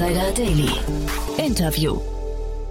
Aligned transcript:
Insider 0.00 0.32
Daily. 0.32 0.70
Interview. 1.36 2.00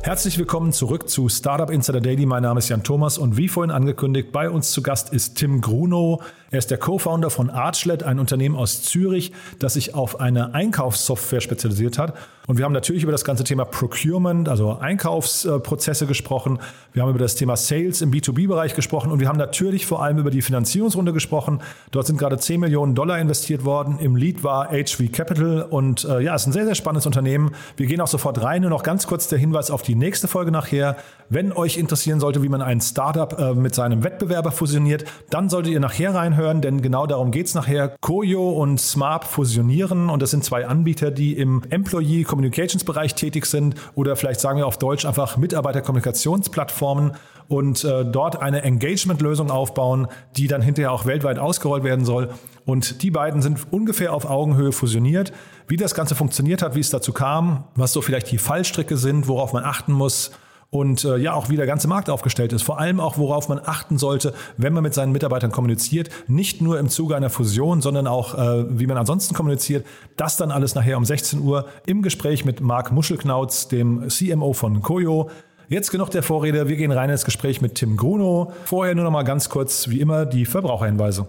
Herzlich 0.02 0.39
willkommen 0.39 0.73
zurück 0.73 1.07
zu 1.07 1.29
Startup 1.29 1.70
Insider 1.70 2.02
Daily. 2.02 2.25
Mein 2.25 2.41
Name 2.41 2.57
ist 2.57 2.70
Jan 2.70 2.82
Thomas 2.82 3.20
und 3.20 3.38
wie 3.38 3.48
vorhin 3.48 3.70
angekündigt, 3.70 4.32
bei 4.32 4.50
uns 4.50 4.71
zu 4.71 4.82
Gast 4.82 5.14
ist 5.14 5.36
Tim 5.36 5.61
Grunow. 5.61 6.23
Er 6.50 6.57
ist 6.57 6.71
der 6.71 6.79
Co-Founder 6.79 7.29
von 7.29 7.52
Archlet, 7.52 8.02
ein 8.02 8.18
Unternehmen 8.18 8.55
aus 8.55 8.82
Zürich, 8.82 9.32
das 9.60 9.75
sich 9.75 9.93
auf 9.93 10.20
eine 10.20 10.55
Einkaufssoftware 10.55 11.42
spezialisiert 11.42 12.00
hat. 12.00 12.15
Und 12.50 12.57
wir 12.57 12.66
haben 12.66 12.73
natürlich 12.73 13.04
über 13.04 13.11
das 13.11 13.23
ganze 13.23 13.43
Thema 13.43 13.63
Procurement, 13.63 14.50
also 14.50 14.79
Einkaufsprozesse 14.79 16.07
gesprochen. 16.07 16.57
Wir 16.93 17.04
haben 17.04 17.11
über 17.11 17.19
das 17.19 17.36
Thema 17.36 17.55
Sales 17.55 18.01
im 18.01 18.10
B2B-Bereich 18.10 18.74
gesprochen 18.74 19.11
und 19.11 19.19
wir 19.19 19.28
haben 19.28 19.37
natürlich 19.37 19.86
vor 19.86 20.01
allem 20.01 20.18
über 20.18 20.32
die 20.32 20.41
Finanzierungsrunde 20.41 21.14
gesprochen. 21.14 21.60
Dort 21.91 22.07
sind 22.07 22.18
gerade 22.18 22.39
10 22.39 22.60
Millionen 22.60 22.96
Dollar 22.96 23.19
investiert 23.19 23.65
worden. 23.65 24.00
Im 24.00 24.15
Lead 24.15 24.43
war 24.43 24.69
HV 24.69 25.11
Capital 25.11 25.61
und 25.61 26.05
äh, 26.05 26.21
ja, 26.21 26.33
es 26.33 26.41
ist 26.41 26.47
ein 26.47 26.54
sehr, 26.54 26.65
sehr 26.65 26.74
spannendes 26.74 27.05
Unternehmen. 27.05 27.51
Wir 27.77 27.86
gehen 27.86 28.01
auch 28.01 28.07
sofort 28.07 28.41
rein. 28.41 28.63
Nur 28.63 28.71
noch 28.71 28.82
ganz 28.82 29.05
kurz 29.05 29.27
der 29.27 29.38
Hinweis 29.38 29.69
auf 29.69 29.83
die 29.83 29.93
nächste 29.93 30.27
Folge 30.27 30.50
nachher. 30.50 30.96
Wenn 31.29 31.52
euch 31.52 31.77
interessieren 31.77 32.19
sollte, 32.19 32.41
wie 32.41 32.50
man 32.50 32.63
ein 32.63 32.81
Startup 32.81 33.38
äh, 33.38 33.53
mit 33.53 33.75
seinem 33.75 34.03
Wettbewerber 34.03 34.52
fusioniert, 34.52 35.05
dann 35.30 35.50
solltet 35.50 35.72
ihr 35.72 35.80
nachher 35.80 36.16
reinhören, 36.16 36.61
denn 36.61 36.81
genau 36.81 37.05
darum 37.05 37.30
geht 37.30 37.45
es 37.45 37.53
nachher. 37.53 37.95
Koyo 38.02 38.50
und 38.50 38.81
Smart 38.81 39.25
fusionieren 39.25 40.09
und 40.09 40.23
das 40.23 40.31
sind 40.31 40.44
zwei 40.44 40.66
Anbieter, 40.66 41.11
die 41.11 41.38
im 41.38 41.61
Employee 41.69 42.23
Communications 42.39 42.86
Bereich 42.86 43.16
tätig 43.16 43.45
sind 43.45 43.75
oder 43.95 44.16
vielleicht 44.16 44.39
sagen 44.39 44.59
wir 44.59 44.66
auf 44.66 44.78
Deutsch 44.78 45.06
einfach 45.06 45.36
Mitarbeiterkommunikationsplattformen 45.36 47.11
und 47.50 47.84
äh, 47.84 48.06
dort 48.06 48.41
eine 48.41 48.61
Engagement-Lösung 48.61 49.52
aufbauen, 49.52 50.08
die 50.38 50.47
dann 50.47 50.61
hinterher 50.61 50.94
auch 50.94 51.05
weltweit 51.05 51.38
ausgerollt 51.38 51.83
werden 51.83 52.05
soll. 52.05 52.30
Und 52.63 53.03
die 53.03 53.11
beiden 53.11 53.41
sind 53.41 53.59
ungefähr 53.72 54.13
auf 54.13 54.23
Augenhöhe 54.23 54.72
fusioniert. 54.72 55.33
Wie 55.67 55.75
das 55.75 55.94
Ganze 55.94 56.16
funktioniert 56.16 56.61
hat, 56.61 56.75
wie 56.75 56.80
es 56.80 56.89
dazu 56.89 57.11
kam, 57.11 57.66
was 57.75 57.91
so 57.91 58.02
vielleicht 58.02 58.31
die 58.31 58.38
Fallstricke 58.38 58.95
sind, 58.95 59.28
worauf 59.28 59.52
man 59.52 59.66
achten 59.66 59.91
muss, 59.91 60.31
und 60.72 61.03
äh, 61.03 61.17
ja 61.17 61.34
auch 61.34 61.50
wie 61.50 61.56
der 61.56 61.66
ganze 61.66 61.88
Markt 61.88 62.09
aufgestellt 62.09 62.53
ist. 62.53 62.62
Vor 62.62 62.80
allem 62.80 63.00
auch, 63.00 63.17
worauf 63.17 63.50
man 63.50 63.59
achten 63.64 63.98
sollte, 63.98 64.34
wenn 64.58 64.73
man 64.73 64.84
mit 64.84 64.94
seinen 64.94 65.12
Mitarbeitern 65.12 65.52
kommuniziert. 65.52 66.09
Nicht 66.28 66.62
nur 66.62 66.80
im 66.80 66.89
Zuge 66.89 67.16
einer 67.16 67.30
Fusion, 67.30 67.81
sondern 67.81 68.08
auch, 68.08 68.36
äh, 68.36 68.66
wie 68.80 68.86
man 68.86 68.97
ansonsten 68.97 69.34
kommuniziert. 69.34 69.86
Das 70.16 70.38
dann 70.38 70.52
alles 70.52 70.75
nachher 70.75 70.97
um 70.97 71.06
16 71.06 71.42
Uhr 71.42 71.66
im 71.86 72.02
Gespräch 72.02 72.45
mit 72.45 72.62
Marc 72.62 72.92
Muschelknauz, 72.92 73.67
dem 73.67 74.09
CMO 74.09 74.53
von 74.53 74.81
Koyo. 74.81 75.30
Jetzt 75.70 75.92
genug 75.92 76.09
der 76.09 76.23
Vorrede, 76.23 76.67
wir 76.67 76.78
gehen 76.78 76.92
rein 76.92 77.09
ins 77.09 77.25
Gespräch 77.25 77.62
mit 77.62 77.75
Tim 77.75 77.95
Gruno. 77.95 78.52
Vorher 78.66 78.95
nur 78.95 79.03
noch 79.03 79.12
mal 79.12 79.23
ganz 79.23 79.50
kurz, 79.50 79.90
wie 79.90 80.00
immer, 80.00 80.25
die 80.25 80.45
Verbraucherhinweise. 80.45 81.28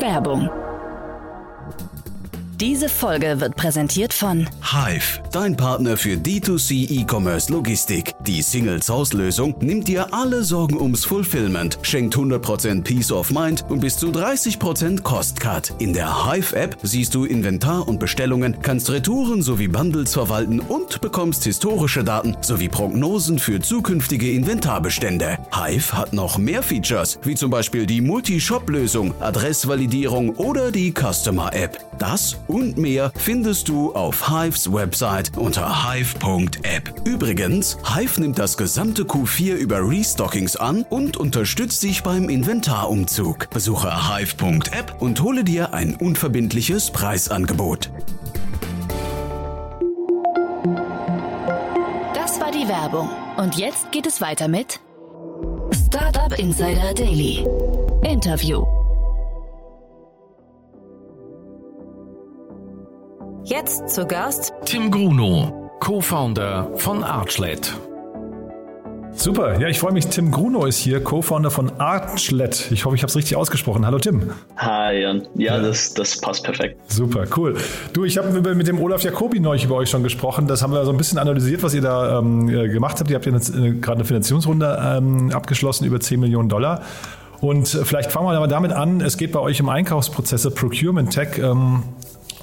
Werbung 0.00 0.50
diese 2.60 2.88
Folge 2.88 3.40
wird 3.40 3.56
präsentiert 3.56 4.12
von 4.12 4.48
Hive, 4.62 5.20
dein 5.32 5.56
Partner 5.56 5.96
für 5.96 6.14
D2C 6.14 7.00
E-Commerce 7.00 7.52
Logistik. 7.52 8.12
Die 8.26 8.42
Single 8.42 8.82
Source 8.82 9.12
Lösung 9.12 9.56
nimmt 9.60 9.88
dir 9.88 10.12
alle 10.14 10.44
Sorgen 10.44 10.80
ums 10.80 11.04
Fulfillment, 11.04 11.78
schenkt 11.82 12.14
100% 12.14 12.82
Peace 12.82 13.10
of 13.10 13.30
Mind 13.30 13.64
und 13.68 13.80
bis 13.80 13.96
zu 13.96 14.08
30% 14.08 15.02
Cost 15.02 15.40
Cut. 15.40 15.72
In 15.78 15.92
der 15.92 16.26
Hive 16.26 16.54
App 16.54 16.76
siehst 16.82 17.14
du 17.14 17.24
Inventar 17.24 17.88
und 17.88 17.98
Bestellungen, 17.98 18.56
kannst 18.62 18.90
Retouren 18.90 19.42
sowie 19.42 19.68
Bundles 19.68 20.12
verwalten 20.12 20.60
und 20.60 21.00
bekommst 21.00 21.44
historische 21.44 22.04
Daten 22.04 22.36
sowie 22.40 22.68
Prognosen 22.68 23.38
für 23.38 23.60
zukünftige 23.60 24.30
Inventarbestände. 24.30 25.38
Hive 25.52 25.92
hat 25.92 26.12
noch 26.12 26.38
mehr 26.38 26.62
Features, 26.62 27.18
wie 27.24 27.34
zum 27.34 27.50
Beispiel 27.50 27.86
die 27.86 28.00
Multi-Shop-Lösung, 28.00 29.12
Adressvalidierung 29.20 30.30
oder 30.36 30.70
die 30.70 30.92
Customer 30.92 31.52
App. 31.52 31.78
Das 31.98 32.36
und 32.46 32.78
mehr 32.78 33.12
findest 33.16 33.68
du 33.68 33.94
auf 33.94 34.28
Hives 34.28 34.72
Website 34.72 35.36
unter 35.36 35.90
hive.app. 35.90 37.02
Übrigens, 37.04 37.78
Hive 37.94 38.20
nimmt 38.20 38.38
das 38.38 38.56
gesamte 38.56 39.02
Q4 39.02 39.54
über 39.54 39.88
Restockings 39.88 40.56
an 40.56 40.84
und 40.90 41.16
unterstützt 41.16 41.82
dich 41.82 42.02
beim 42.02 42.28
Inventarumzug. 42.28 43.50
Besuche 43.50 44.16
hive.app 44.16 45.00
und 45.00 45.20
hole 45.22 45.44
dir 45.44 45.74
ein 45.74 45.94
unverbindliches 45.94 46.90
Preisangebot. 46.90 47.90
Das 52.14 52.40
war 52.40 52.50
die 52.52 52.68
Werbung. 52.68 53.08
Und 53.36 53.56
jetzt 53.56 53.90
geht 53.92 54.06
es 54.06 54.20
weiter 54.20 54.48
mit 54.48 54.80
Startup 55.72 56.38
Insider 56.38 56.94
Daily. 56.94 57.44
Interview. 58.02 58.83
Jetzt 63.56 63.88
zu 63.88 64.04
Gast 64.04 64.52
Tim 64.64 64.90
Gruno, 64.90 65.70
Co-Founder 65.78 66.72
von 66.74 67.04
Archlet. 67.04 67.72
Super, 69.12 69.60
ja, 69.60 69.68
ich 69.68 69.78
freue 69.78 69.92
mich. 69.92 70.08
Tim 70.08 70.32
Gruno 70.32 70.66
ist 70.66 70.78
hier, 70.78 71.04
Co-Founder 71.04 71.52
von 71.52 71.70
Archlet. 71.78 72.72
Ich 72.72 72.84
hoffe, 72.84 72.96
ich 72.96 73.02
habe 73.02 73.10
es 73.10 73.16
richtig 73.16 73.36
ausgesprochen. 73.36 73.86
Hallo 73.86 74.00
Tim. 74.00 74.32
Hi 74.56 75.02
Jan. 75.02 75.28
Ja, 75.36 75.54
ja. 75.56 75.62
Das, 75.62 75.94
das 75.94 76.20
passt 76.20 76.42
perfekt. 76.42 76.80
Super, 76.90 77.26
cool. 77.36 77.56
Du, 77.92 78.04
ich 78.04 78.18
habe 78.18 78.54
mit 78.56 78.66
dem 78.66 78.80
Olaf 78.80 79.02
Jacobi 79.02 79.38
neulich 79.38 79.66
über 79.66 79.76
euch 79.76 79.88
schon 79.88 80.02
gesprochen. 80.02 80.48
Das 80.48 80.60
haben 80.60 80.72
wir 80.72 80.84
so 80.84 80.90
ein 80.90 80.96
bisschen 80.96 81.18
analysiert, 81.18 81.62
was 81.62 81.74
ihr 81.74 81.82
da 81.82 82.18
ähm, 82.18 82.48
gemacht 82.48 82.98
habt. 82.98 83.08
Ihr 83.08 83.14
habt 83.14 83.26
ja 83.26 83.36
äh, 83.36 83.70
gerade 83.74 83.98
eine 83.98 84.04
Finanzierungsrunde 84.04 84.82
ähm, 84.84 85.30
abgeschlossen 85.32 85.84
über 85.84 86.00
10 86.00 86.18
Millionen 86.18 86.48
Dollar. 86.48 86.82
Und 87.40 87.72
äh, 87.72 87.84
vielleicht 87.84 88.10
fangen 88.10 88.26
wir 88.26 88.36
aber 88.36 88.48
damit 88.48 88.72
an. 88.72 89.00
Es 89.00 89.16
geht 89.16 89.30
bei 89.30 89.38
euch 89.38 89.62
um 89.62 89.68
Einkaufsprozesse, 89.68 90.50
Procurement 90.50 91.12
Tech. 91.12 91.38
Ähm, 91.38 91.84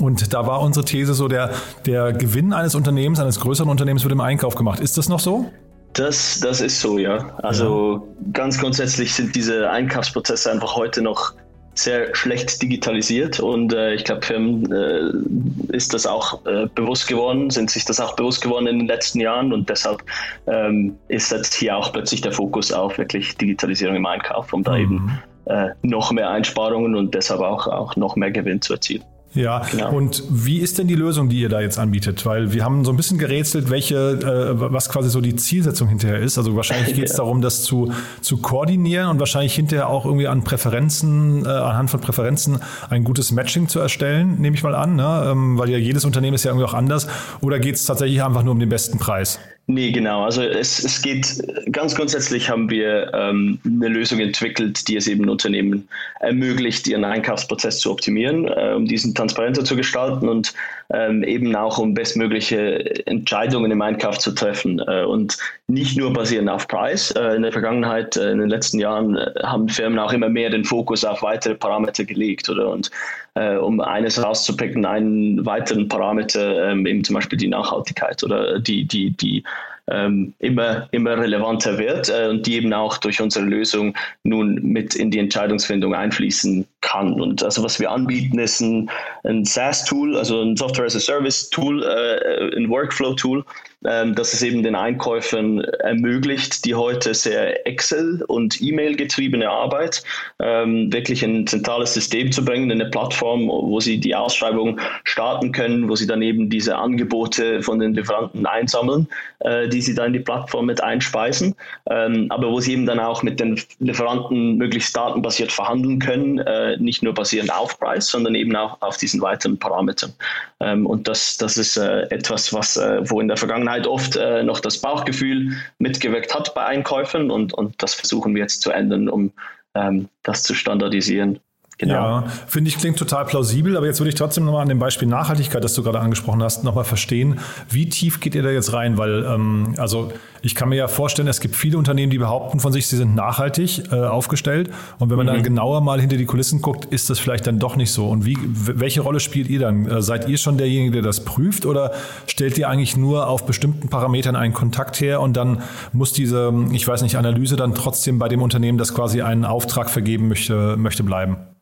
und 0.02 0.34
da 0.34 0.48
war 0.48 0.62
unsere 0.62 0.86
These 0.86 1.14
so, 1.14 1.28
der, 1.28 1.52
der 1.86 2.14
Gewinn 2.14 2.54
eines 2.54 2.76
Unternehmens, 2.76 3.20
eines 3.20 3.40
größeren 3.40 3.70
Unternehmens 3.70 4.04
wird 4.04 4.12
im 4.12 4.22
Einkauf 4.22 4.56
gemacht. 4.56 4.80
Ist 4.80 4.98
das 4.98 5.10
noch 5.10 5.20
so? 5.20 5.52
Das, 5.94 6.40
das 6.40 6.62
ist 6.62 6.80
so, 6.80 6.98
ja. 6.98 7.36
Also 7.44 7.96
ja. 7.96 8.32
ganz 8.34 8.60
grundsätzlich 8.60 9.14
sind 9.14 9.36
diese 9.36 9.70
Einkaufsprozesse 9.70 10.52
einfach 10.52 10.76
heute 10.76 11.02
noch 11.02 11.34
sehr 11.74 12.14
schlecht 12.16 12.62
digitalisiert 12.62 13.40
und 13.40 13.74
äh, 13.74 13.94
ich 13.94 14.04
glaube, 14.04 14.26
Firmen 14.26 14.72
äh, 14.72 15.76
ist 15.76 15.94
das 15.94 16.06
auch 16.06 16.46
äh, 16.46 16.68
bewusst 16.76 17.08
geworden, 17.08 17.50
sind 17.50 17.70
sich 17.70 17.86
das 17.86 18.00
auch 18.00 18.16
bewusst 18.16 18.42
geworden 18.42 18.68
in 18.68 18.80
den 18.80 18.88
letzten 18.88 19.22
Jahren 19.22 19.54
und 19.54 19.70
deshalb 19.70 20.04
ähm, 20.48 20.98
ist 21.08 21.32
jetzt 21.32 21.54
hier 21.54 21.78
auch 21.78 21.94
plötzlich 21.94 22.22
der 22.22 22.34
Fokus 22.34 22.74
auf 22.74 22.98
wirklich 22.98 23.38
Digitalisierung 23.38 23.96
im 23.96 24.06
Einkauf, 24.06 24.52
um 24.52 24.64
da 24.64 24.74
mhm. 24.74 24.82
eben 24.82 25.20
äh, 25.46 25.70
noch 25.82 26.12
mehr 26.12 26.30
Einsparungen 26.30 26.96
und 26.96 27.16
deshalb 27.16 27.40
auch, 27.40 27.68
auch 27.68 27.96
noch 27.96 28.18
mehr 28.18 28.32
Gewinn 28.32 28.62
zu 28.62 28.74
erzielen. 28.74 29.04
Ja, 29.34 29.62
genau. 29.72 29.94
und 29.94 30.24
wie 30.30 30.60
ist 30.60 30.78
denn 30.78 30.88
die 30.88 30.96
Lösung, 30.96 31.30
die 31.30 31.40
ihr 31.40 31.48
da 31.48 31.62
jetzt 31.62 31.80
anbietet? 31.80 32.26
Weil 32.26 32.52
wir 32.52 32.66
haben 32.66 32.84
so 32.84 32.92
ein 32.92 32.98
bisschen 32.98 33.18
gerätselt, 33.18 33.70
welche, 33.70 33.96
äh, 33.96 34.60
was 34.60 34.90
quasi 34.90 35.10
so 35.10 35.22
die 35.22 35.36
Zielsetzung 35.36 35.88
hinterher 35.88 36.20
ist. 36.20 36.38
Also 36.38 36.56
wahrscheinlich 36.56 36.94
geht 36.96 37.10
es 37.10 37.16
darum, 37.16 37.42
das 37.42 37.64
zu, 37.64 37.94
zu 38.20 38.38
koordinieren 38.38 39.08
und 39.10 39.20
wahrscheinlich 39.20 39.56
hinterher 39.56 39.88
auch 39.88 40.06
irgendwie 40.06 40.28
an 40.28 40.44
Präferenzen, 40.44 41.46
äh, 41.46 41.50
anhand 41.50 41.90
von 41.90 42.02
Präferenzen 42.02 42.60
ein 42.90 43.06
gutes 43.06 43.32
Matching 43.32 43.70
zu 43.70 43.80
erstellen, 43.80 44.40
nehme 44.40 44.56
ich 44.56 44.64
mal 44.64 44.76
an, 44.76 44.96
ne? 44.96 45.24
ähm, 45.28 45.58
weil 45.58 45.70
ja 45.70 45.78
jedes 45.78 46.04
Unternehmen 46.04 46.36
ist 46.36 46.44
ja 46.44 46.52
irgendwie 46.52 46.68
auch 46.68 46.74
anders. 46.74 47.08
Oder 47.40 47.60
geht 47.60 47.76
es 47.76 47.86
tatsächlich 47.86 48.22
einfach 48.22 48.44
nur 48.44 48.52
um 48.52 48.60
den 48.60 48.70
besten 48.70 49.00
Preis? 49.00 49.40
Nee, 49.74 49.92
genau. 49.92 50.26
Also 50.26 50.44
es, 50.44 50.84
es 50.84 51.02
geht 51.02 51.42
ganz 51.72 51.96
grundsätzlich 51.96 52.50
haben 52.50 52.70
wir 52.70 53.10
ähm, 53.14 53.58
eine 53.64 53.88
Lösung 53.88 54.20
entwickelt, 54.20 54.86
die 54.90 54.98
es 54.98 55.08
eben 55.08 55.30
Unternehmen 55.30 55.88
ermöglicht, 56.20 56.90
ihren 56.90 57.06
Einkaufsprozess 57.06 57.80
zu 57.80 57.90
optimieren, 57.90 58.50
äh, 58.50 58.74
um 58.76 58.86
diesen 58.86 59.16
transparenter 59.16 59.64
zu 59.64 59.78
gestalten 59.78 60.28
und 60.28 60.54
ähm, 60.94 61.24
eben 61.24 61.56
auch 61.56 61.78
um 61.78 61.94
bestmögliche 61.94 63.08
Entscheidungen 63.08 63.72
im 63.72 63.82
Einkauf 63.82 64.20
zu 64.20 64.32
treffen. 64.32 64.80
Äh, 64.86 65.06
und 65.06 65.38
nicht 65.68 65.98
nur 65.98 66.12
basierend 66.12 66.50
auf 66.50 66.68
Preis. 66.68 67.12
Äh, 67.12 67.36
in 67.36 67.44
der 67.44 67.54
Vergangenheit, 67.54 68.18
äh, 68.18 68.32
in 68.32 68.40
den 68.40 68.50
letzten 68.50 68.78
Jahren, 68.78 69.16
äh, 69.16 69.32
haben 69.44 69.70
Firmen 69.70 70.00
auch 70.00 70.12
immer 70.12 70.28
mehr 70.28 70.50
den 70.50 70.66
Fokus 70.66 71.06
auf 71.06 71.22
weitere 71.22 71.56
Parameter 71.56 72.04
gelegt. 72.04 72.50
Oder? 72.50 72.70
Und 72.70 72.92
äh, 73.36 73.56
um 73.56 73.80
eines 73.80 74.22
rauszupicken, 74.22 74.86
einen 74.86 75.46
weiteren 75.46 75.88
Parameter, 75.88 76.72
ähm, 76.72 76.86
eben 76.86 77.04
zum 77.04 77.16
Beispiel 77.16 77.38
die 77.38 77.48
Nachhaltigkeit 77.48 78.24
oder 78.24 78.60
die, 78.60 78.86
die, 78.86 79.12
die 79.12 79.44
ähm, 79.92 80.34
immer, 80.40 80.88
immer 80.92 81.18
relevanter 81.18 81.78
wird 81.78 82.10
äh, 82.10 82.30
und 82.30 82.46
die 82.46 82.56
eben 82.56 82.74
auch 82.74 82.98
durch 82.98 83.22
unsere 83.22 83.46
Lösung 83.46 83.96
nun 84.24 84.60
mit 84.62 84.96
in 84.96 85.12
die 85.12 85.20
Entscheidungsfindung 85.20 85.94
einfließen 85.94 86.66
kann. 86.82 87.20
Und 87.20 87.44
also 87.44 87.64
was 87.64 87.80
wir 87.80 87.92
anbieten, 87.92 88.40
ist 88.40 88.60
ein, 88.62 88.90
ein 89.24 89.46
SaaS-Tool, 89.46 90.18
also 90.18 90.42
ein 90.42 90.58
Software 90.58 90.86
as 90.86 90.96
a 90.96 91.00
Service-Tool, 91.00 91.84
äh, 91.84 92.58
ein 92.58 92.70
Workflow-Tool, 92.70 93.46
ähm, 93.84 94.14
dass 94.14 94.34
es 94.34 94.44
eben 94.44 94.62
den 94.62 94.76
Einkäufern 94.76 95.62
ermöglicht, 95.62 96.66
die 96.66 96.76
heute 96.76 97.16
sehr 97.16 97.66
Excel- 97.66 98.24
und 98.28 98.62
E-Mail 98.62 98.96
getriebene 98.96 99.50
Arbeit 99.50 100.04
ähm, 100.40 100.94
wirklich 100.94 101.24
in 101.24 101.38
ein 101.38 101.48
zentrales 101.48 101.96
System 101.96 102.32
zu 102.32 102.46
bringen, 102.46 102.70
in 102.70 102.80
eine 102.80 102.92
Plattform, 102.92 103.48
wo 103.48 103.80
sie 103.80 104.00
die 104.00 104.14
Ausschreibung 104.14 104.80
starten 105.04 105.52
können, 105.52 105.90
wo 105.90 105.96
sie 105.96 106.06
dann 106.06 106.22
eben 106.22 106.50
diese 106.50 106.78
Angebote 106.78 107.64
von 107.64 107.80
den 107.80 107.96
Lieferanten 107.96 108.46
einsammeln, 108.46 109.08
äh, 109.40 109.68
die 109.68 109.81
die 109.82 109.86
sie 109.86 109.96
da 109.96 110.06
in 110.06 110.14
die 110.14 110.20
Plattform 110.20 110.68
mit 110.68 110.84
einspeisen, 110.84 111.56
ähm, 111.90 112.28
aber 112.30 112.52
wo 112.52 112.60
sie 112.60 112.74
eben 112.74 112.86
dann 112.86 113.00
auch 113.00 113.24
mit 113.24 113.40
den 113.40 113.60
Lieferanten 113.80 114.58
möglichst 114.58 114.96
datenbasiert 114.96 115.52
verhandeln 115.52 115.98
können, 115.98 116.38
äh, 116.38 116.78
nicht 116.78 117.02
nur 117.02 117.16
basierend 117.16 117.52
auf 117.52 117.80
Preis, 117.80 118.08
sondern 118.08 118.36
eben 118.36 118.56
auch 118.56 118.80
auf 118.82 118.98
diesen 118.98 119.22
weiteren 119.22 119.58
Parametern. 119.58 120.14
Ähm, 120.60 120.86
und 120.86 121.08
das, 121.08 121.38
das 121.38 121.58
ist 121.58 121.78
äh, 121.78 122.02
etwas, 122.12 122.54
was, 122.54 122.78
äh, 122.78 123.02
wo 123.10 123.20
in 123.20 123.28
der 123.28 123.38
Vergangenheit 123.38 123.88
oft 123.88 124.16
äh, 124.18 124.44
noch 124.44 124.60
das 124.60 124.78
Bauchgefühl 124.78 125.54
mitgewirkt 125.80 126.36
hat 126.36 126.54
bei 126.54 126.64
Einkäufen 126.64 127.32
und, 127.32 127.54
und 127.56 127.82
das 127.82 127.96
versuchen 127.96 128.36
wir 128.36 128.44
jetzt 128.44 128.62
zu 128.62 128.70
ändern, 128.70 129.10
um 129.10 129.32
ähm, 129.74 130.10
das 130.22 130.44
zu 130.44 130.54
standardisieren. 130.54 131.40
Genau. 131.82 131.94
Ja, 131.94 132.24
finde 132.46 132.70
ich, 132.70 132.78
klingt 132.78 133.00
total 133.00 133.26
plausibel, 133.26 133.76
aber 133.76 133.88
jetzt 133.88 134.00
würde 134.00 134.10
ich 134.10 134.16
trotzdem 134.16 134.46
nochmal 134.46 134.62
an 134.62 134.70
dem 134.70 134.78
Beispiel 134.78 135.08
Nachhaltigkeit, 135.08 135.64
das 135.64 135.74
du 135.74 135.82
gerade 135.82 136.00
angesprochen 136.00 136.44
hast, 136.44 136.64
nochmal 136.64 136.84
verstehen, 136.84 137.40
wie 137.70 137.90
tief 137.90 138.20
geht 138.20 138.36
ihr 138.36 138.44
da 138.44 138.52
jetzt 138.52 138.72
rein? 138.72 139.00
Weil, 139.00 139.26
ähm, 139.26 139.74
also 139.78 140.12
ich 140.44 140.54
kann 140.54 140.70
mir 140.70 140.76
ja 140.76 140.88
vorstellen, 140.88 141.28
es 141.28 141.40
gibt 141.40 141.56
viele 141.56 141.80
Unternehmen, 141.80 142.12
die 142.12 142.20
behaupten 142.20 142.60
von 142.60 142.72
sich, 142.72 142.86
sie 142.86 142.98
sind 142.98 143.16
nachhaltig 143.16 143.92
äh, 143.92 143.96
aufgestellt. 143.96 144.70
Und 145.00 145.10
wenn 145.10 145.18
man 145.18 145.26
mhm. 145.26 145.32
dann 145.32 145.44
genauer 145.44 145.82
mal 145.82 146.00
hinter 146.00 146.18
die 146.18 146.26
Kulissen 146.26 146.62
guckt, 146.62 146.86
ist 146.86 147.10
das 147.10 147.18
vielleicht 147.18 147.48
dann 147.48 147.58
doch 147.58 147.76
nicht 147.76 147.92
so. 147.92 148.10
Und 148.10 148.28
wie, 148.28 148.38
welche 148.44 149.02
Rolle 149.02 149.20
spielt 149.20 149.50
ihr 149.50 149.60
dann? 149.60 149.88
Äh, 149.88 150.04
seid 150.04 150.30
ihr 150.30 150.38
schon 150.38 150.60
derjenige, 150.60 150.92
der 150.92 151.02
das 151.02 151.26
prüft 151.26 151.66
oder 151.66 151.94
stellt 152.28 152.60
ihr 152.60 152.70
eigentlich 152.70 152.96
nur 152.96 153.28
auf 153.28 153.48
bestimmten 153.48 153.90
Parametern 153.90 154.36
einen 154.36 154.54
Kontakt 154.54 155.02
her 155.02 155.20
und 155.20 155.36
dann 155.36 155.64
muss 155.94 156.14
diese, 156.14 156.54
ich 156.74 156.88
weiß 156.88 157.02
nicht, 157.02 157.18
Analyse 157.18 157.56
dann 157.56 157.74
trotzdem 157.74 158.20
bei 158.20 158.30
dem 158.30 158.44
Unternehmen, 158.44 158.78
das 158.78 158.94
quasi 158.94 159.24
einen 159.24 159.46
Auftrag 159.46 159.90
vergeben 159.90 160.28
möchte, 160.28 160.78
möchte 160.78 161.04
bleiben? 161.04 161.38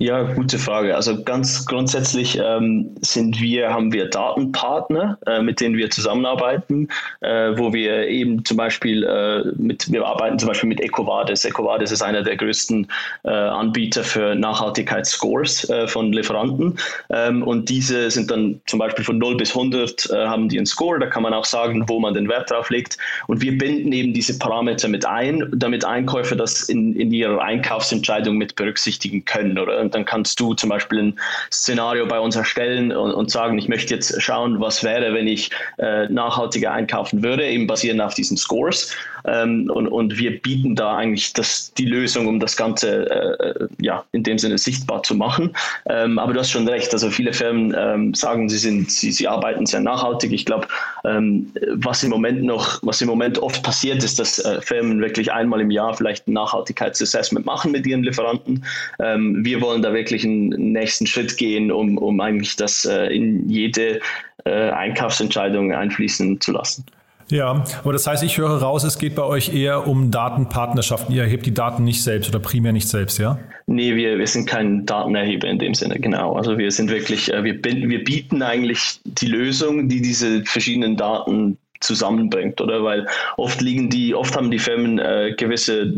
Ja, 0.00 0.22
gute 0.22 0.60
Frage. 0.60 0.94
Also 0.94 1.24
ganz 1.24 1.66
grundsätzlich 1.66 2.38
ähm, 2.40 2.94
sind 3.00 3.40
wir, 3.40 3.70
haben 3.70 3.92
wir 3.92 4.08
Datenpartner, 4.08 5.18
äh, 5.26 5.42
mit 5.42 5.60
denen 5.60 5.76
wir 5.76 5.90
zusammenarbeiten, 5.90 6.86
äh, 7.20 7.58
wo 7.58 7.72
wir 7.72 8.06
eben 8.06 8.44
zum 8.44 8.58
Beispiel 8.58 9.02
äh, 9.02 9.42
mit, 9.60 9.90
wir 9.90 10.06
arbeiten 10.06 10.38
zum 10.38 10.46
Beispiel 10.46 10.68
mit 10.68 10.80
EcoVadis. 10.80 11.44
EcoVadis 11.44 11.90
ist 11.90 12.02
einer 12.02 12.22
der 12.22 12.36
größten 12.36 12.86
äh, 13.24 13.28
Anbieter 13.30 14.04
für 14.04 14.36
Nachhaltigkeitsscores 14.36 15.68
äh, 15.68 15.88
von 15.88 16.12
Lieferanten. 16.12 16.78
Ähm, 17.10 17.42
und 17.42 17.68
diese 17.68 18.08
sind 18.12 18.30
dann 18.30 18.60
zum 18.68 18.78
Beispiel 18.78 19.04
von 19.04 19.18
0 19.18 19.36
bis 19.36 19.50
100 19.50 20.10
äh, 20.10 20.26
haben 20.28 20.48
die 20.48 20.58
einen 20.58 20.66
Score. 20.66 21.00
Da 21.00 21.06
kann 21.06 21.24
man 21.24 21.34
auch 21.34 21.44
sagen, 21.44 21.88
wo 21.88 21.98
man 21.98 22.14
den 22.14 22.28
Wert 22.28 22.52
drauf 22.52 22.70
legt. 22.70 22.98
Und 23.26 23.42
wir 23.42 23.58
binden 23.58 23.90
eben 23.90 24.14
diese 24.14 24.38
Parameter 24.38 24.86
mit 24.86 25.04
ein, 25.04 25.50
damit 25.56 25.84
Einkäufer 25.84 26.36
das 26.36 26.68
in, 26.68 26.94
in 26.94 27.10
ihrer 27.10 27.42
Einkaufsentscheidung 27.42 28.36
mit 28.36 28.54
berücksichtigen 28.54 29.24
können. 29.24 29.58
Oder? 29.58 29.87
Und 29.88 29.94
dann 29.94 30.04
kannst 30.04 30.38
du 30.38 30.52
zum 30.52 30.68
Beispiel 30.68 30.98
ein 30.98 31.20
Szenario 31.50 32.04
bei 32.04 32.20
uns 32.20 32.36
erstellen 32.36 32.92
und, 32.92 33.10
und 33.10 33.30
sagen, 33.30 33.56
ich 33.56 33.68
möchte 33.68 33.94
jetzt 33.94 34.20
schauen, 34.20 34.60
was 34.60 34.84
wäre, 34.84 35.14
wenn 35.14 35.26
ich 35.26 35.50
äh, 35.78 36.06
nachhaltiger 36.08 36.72
einkaufen 36.72 37.22
würde, 37.22 37.48
eben 37.48 37.66
basierend 37.66 38.02
auf 38.02 38.12
diesen 38.12 38.36
Scores. 38.36 38.94
Ähm, 39.28 39.70
und, 39.70 39.88
und 39.88 40.18
wir 40.18 40.40
bieten 40.40 40.74
da 40.74 40.96
eigentlich 40.96 41.32
das, 41.32 41.72
die 41.74 41.86
Lösung, 41.86 42.26
um 42.26 42.40
das 42.40 42.56
Ganze 42.56 43.10
äh, 43.10 43.68
ja, 43.80 44.04
in 44.12 44.22
dem 44.22 44.38
Sinne 44.38 44.58
sichtbar 44.58 45.02
zu 45.02 45.14
machen. 45.14 45.54
Ähm, 45.88 46.18
aber 46.18 46.32
du 46.32 46.40
hast 46.40 46.50
schon 46.50 46.68
recht, 46.68 46.92
also 46.92 47.10
viele 47.10 47.32
Firmen 47.32 47.74
ähm, 47.76 48.14
sagen, 48.14 48.48
sie, 48.48 48.58
sind, 48.58 48.90
sie, 48.90 49.12
sie 49.12 49.28
arbeiten 49.28 49.66
sehr 49.66 49.80
nachhaltig. 49.80 50.32
Ich 50.32 50.44
glaube, 50.44 50.66
ähm, 51.04 51.52
was 51.74 52.02
im 52.02 52.10
Moment 52.10 52.42
noch, 52.42 52.80
was 52.82 53.00
im 53.00 53.08
Moment 53.08 53.38
oft 53.38 53.62
passiert, 53.62 54.02
ist, 54.02 54.18
dass 54.18 54.38
äh, 54.38 54.60
Firmen 54.62 55.00
wirklich 55.00 55.32
einmal 55.32 55.60
im 55.60 55.70
Jahr 55.70 55.94
vielleicht 55.94 56.26
ein 56.28 56.32
Nachhaltigkeitsassessment 56.32 57.46
machen 57.46 57.72
mit 57.72 57.86
ihren 57.86 58.02
Lieferanten. 58.02 58.64
Ähm, 59.00 59.44
wir 59.44 59.60
wollen 59.60 59.82
da 59.82 59.92
wirklich 59.92 60.24
einen 60.24 60.72
nächsten 60.72 61.06
Schritt 61.06 61.36
gehen, 61.36 61.70
um, 61.70 61.98
um 61.98 62.20
eigentlich 62.20 62.56
das 62.56 62.84
äh, 62.84 63.06
in 63.14 63.48
jede 63.48 64.00
äh, 64.44 64.70
Einkaufsentscheidung 64.70 65.72
einfließen 65.72 66.40
zu 66.40 66.52
lassen. 66.52 66.84
Ja, 67.30 67.64
aber 67.82 67.92
das 67.92 68.06
heißt, 68.06 68.22
ich 68.22 68.38
höre 68.38 68.62
raus, 68.62 68.84
es 68.84 68.98
geht 68.98 69.14
bei 69.14 69.22
euch 69.22 69.52
eher 69.54 69.86
um 69.86 70.10
Datenpartnerschaften. 70.10 71.14
Ihr 71.14 71.22
erhebt 71.22 71.44
die 71.44 71.52
Daten 71.52 71.84
nicht 71.84 72.02
selbst 72.02 72.28
oder 72.30 72.38
primär 72.38 72.72
nicht 72.72 72.88
selbst, 72.88 73.18
ja? 73.18 73.38
Nee, 73.66 73.96
wir, 73.96 74.18
wir 74.18 74.26
sind 74.26 74.48
kein 74.48 74.86
Datenerheber 74.86 75.46
in 75.46 75.58
dem 75.58 75.74
Sinne, 75.74 75.98
genau. 76.00 76.34
Also 76.34 76.56
wir 76.56 76.70
sind 76.70 76.90
wirklich, 76.90 77.32
äh, 77.32 77.44
wir, 77.44 77.62
wir 77.62 78.04
bieten 78.04 78.42
eigentlich 78.42 79.00
die 79.04 79.26
Lösung, 79.26 79.88
die 79.88 80.00
diese 80.00 80.42
verschiedenen 80.44 80.96
Daten 80.96 81.58
zusammenbringt, 81.80 82.60
oder? 82.60 82.82
Weil 82.82 83.06
oft 83.36 83.60
liegen 83.60 83.90
die, 83.90 84.14
oft 84.14 84.36
haben 84.36 84.50
die 84.50 84.58
Firmen 84.58 84.98
äh, 84.98 85.34
gewisse 85.36 85.92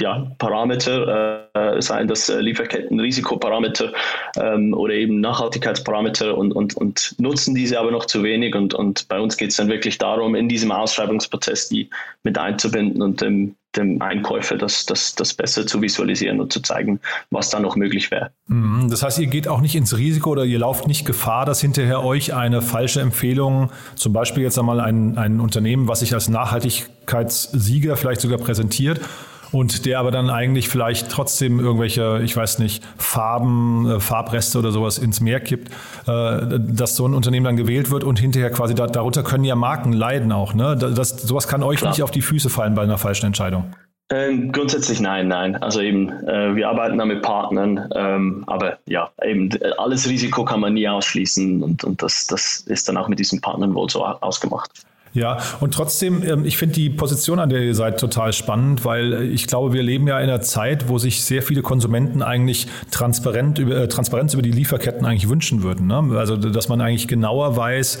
ja, 0.00 0.26
Parameter, 0.38 1.48
äh, 1.54 1.80
seien 1.80 2.08
das 2.08 2.28
äh, 2.28 2.40
Lieferkettenrisikoparameter 2.40 3.92
ähm, 4.36 4.74
oder 4.74 4.94
eben 4.94 5.20
Nachhaltigkeitsparameter 5.20 6.36
und, 6.36 6.52
und, 6.52 6.76
und 6.76 7.14
nutzen 7.18 7.54
diese 7.54 7.78
aber 7.78 7.92
noch 7.92 8.06
zu 8.06 8.22
wenig. 8.24 8.56
Und, 8.56 8.74
und 8.74 9.06
bei 9.08 9.20
uns 9.20 9.36
geht 9.36 9.50
es 9.50 9.56
dann 9.56 9.68
wirklich 9.68 9.98
darum, 9.98 10.34
in 10.34 10.48
diesem 10.48 10.72
Ausschreibungsprozess 10.72 11.68
die 11.68 11.90
mit 12.24 12.36
einzubinden 12.38 13.02
und 13.02 13.20
dem, 13.20 13.54
dem 13.76 14.02
Einkäufer 14.02 14.56
das, 14.56 14.84
das, 14.84 15.14
das 15.14 15.32
besser 15.32 15.64
zu 15.64 15.80
visualisieren 15.80 16.40
und 16.40 16.52
zu 16.52 16.60
zeigen, 16.60 16.98
was 17.30 17.50
da 17.50 17.60
noch 17.60 17.76
möglich 17.76 18.10
wäre. 18.10 18.30
Mhm. 18.48 18.88
Das 18.90 19.04
heißt, 19.04 19.20
ihr 19.20 19.28
geht 19.28 19.46
auch 19.46 19.60
nicht 19.60 19.76
ins 19.76 19.96
Risiko 19.96 20.30
oder 20.30 20.44
ihr 20.44 20.58
lauft 20.58 20.88
nicht 20.88 21.04
Gefahr, 21.04 21.46
dass 21.46 21.60
hinterher 21.60 22.02
euch 22.02 22.34
eine 22.34 22.62
falsche 22.62 23.00
Empfehlung, 23.00 23.70
zum 23.94 24.12
Beispiel 24.12 24.42
jetzt 24.42 24.58
einmal 24.58 24.80
ein, 24.80 25.16
ein 25.18 25.38
Unternehmen, 25.38 25.86
was 25.86 26.00
sich 26.00 26.14
als 26.14 26.28
Nachhaltigkeitssieger 26.28 27.96
vielleicht 27.96 28.20
sogar 28.20 28.38
präsentiert, 28.38 29.00
und 29.54 29.86
der 29.86 30.00
aber 30.00 30.10
dann 30.10 30.30
eigentlich 30.30 30.68
vielleicht 30.68 31.10
trotzdem 31.10 31.60
irgendwelche, 31.60 32.20
ich 32.24 32.36
weiß 32.36 32.58
nicht, 32.58 32.84
Farben, 32.98 33.88
äh, 33.88 34.00
Farbreste 34.00 34.58
oder 34.58 34.72
sowas 34.72 34.98
ins 34.98 35.20
Meer 35.20 35.38
kippt, 35.38 35.68
äh, 36.08 36.58
dass 36.58 36.96
so 36.96 37.06
ein 37.06 37.14
Unternehmen 37.14 37.44
dann 37.44 37.56
gewählt 37.56 37.90
wird 37.90 38.02
und 38.02 38.18
hinterher 38.18 38.50
quasi 38.50 38.74
da, 38.74 38.88
darunter 38.88 39.22
können 39.22 39.44
ja 39.44 39.54
Marken 39.54 39.92
leiden 39.92 40.32
auch. 40.32 40.54
Ne? 40.54 40.76
Das, 40.76 41.10
sowas 41.22 41.46
kann 41.46 41.62
euch 41.62 41.78
Klar. 41.78 41.92
nicht 41.92 42.02
auf 42.02 42.10
die 42.10 42.20
Füße 42.20 42.50
fallen 42.50 42.74
bei 42.74 42.82
einer 42.82 42.98
falschen 42.98 43.26
Entscheidung. 43.26 43.72
Ähm, 44.10 44.50
grundsätzlich 44.50 45.00
nein, 45.00 45.28
nein. 45.28 45.56
Also 45.56 45.80
eben, 45.80 46.10
äh, 46.26 46.56
wir 46.56 46.68
arbeiten 46.68 46.98
da 46.98 47.04
mit 47.04 47.22
Partnern, 47.22 47.88
ähm, 47.94 48.44
aber 48.46 48.78
ja, 48.86 49.10
eben 49.24 49.50
alles 49.78 50.08
Risiko 50.08 50.44
kann 50.44 50.60
man 50.60 50.74
nie 50.74 50.88
ausschließen 50.88 51.62
und, 51.62 51.84
und 51.84 52.02
das, 52.02 52.26
das 52.26 52.60
ist 52.66 52.88
dann 52.88 52.96
auch 52.96 53.08
mit 53.08 53.18
diesen 53.20 53.40
Partnern 53.40 53.72
wohl 53.74 53.88
so 53.88 54.04
ausgemacht. 54.04 54.84
Ja, 55.14 55.38
und 55.60 55.72
trotzdem, 55.72 56.24
ähm, 56.24 56.44
ich 56.44 56.58
finde 56.58 56.74
die 56.74 56.90
Position, 56.90 57.38
an 57.38 57.48
der 57.48 57.62
ihr 57.62 57.74
seid, 57.76 58.00
total 58.00 58.32
spannend, 58.32 58.84
weil 58.84 59.22
ich 59.30 59.46
glaube, 59.46 59.72
wir 59.72 59.82
leben 59.82 60.08
ja 60.08 60.18
in 60.18 60.28
einer 60.28 60.40
Zeit, 60.40 60.88
wo 60.88 60.98
sich 60.98 61.22
sehr 61.22 61.40
viele 61.42 61.62
Konsumenten 61.62 62.20
eigentlich 62.20 62.66
transparent 62.90 63.60
über, 63.60 63.76
äh, 63.76 63.88
Transparenz 63.88 64.34
über 64.34 64.42
die 64.42 64.50
Lieferketten 64.50 65.06
eigentlich 65.06 65.28
wünschen 65.28 65.62
würden. 65.62 65.86
Ne? 65.86 66.18
Also, 66.18 66.36
dass 66.36 66.68
man 66.68 66.80
eigentlich 66.80 67.06
genauer 67.06 67.56
weiß, 67.56 68.00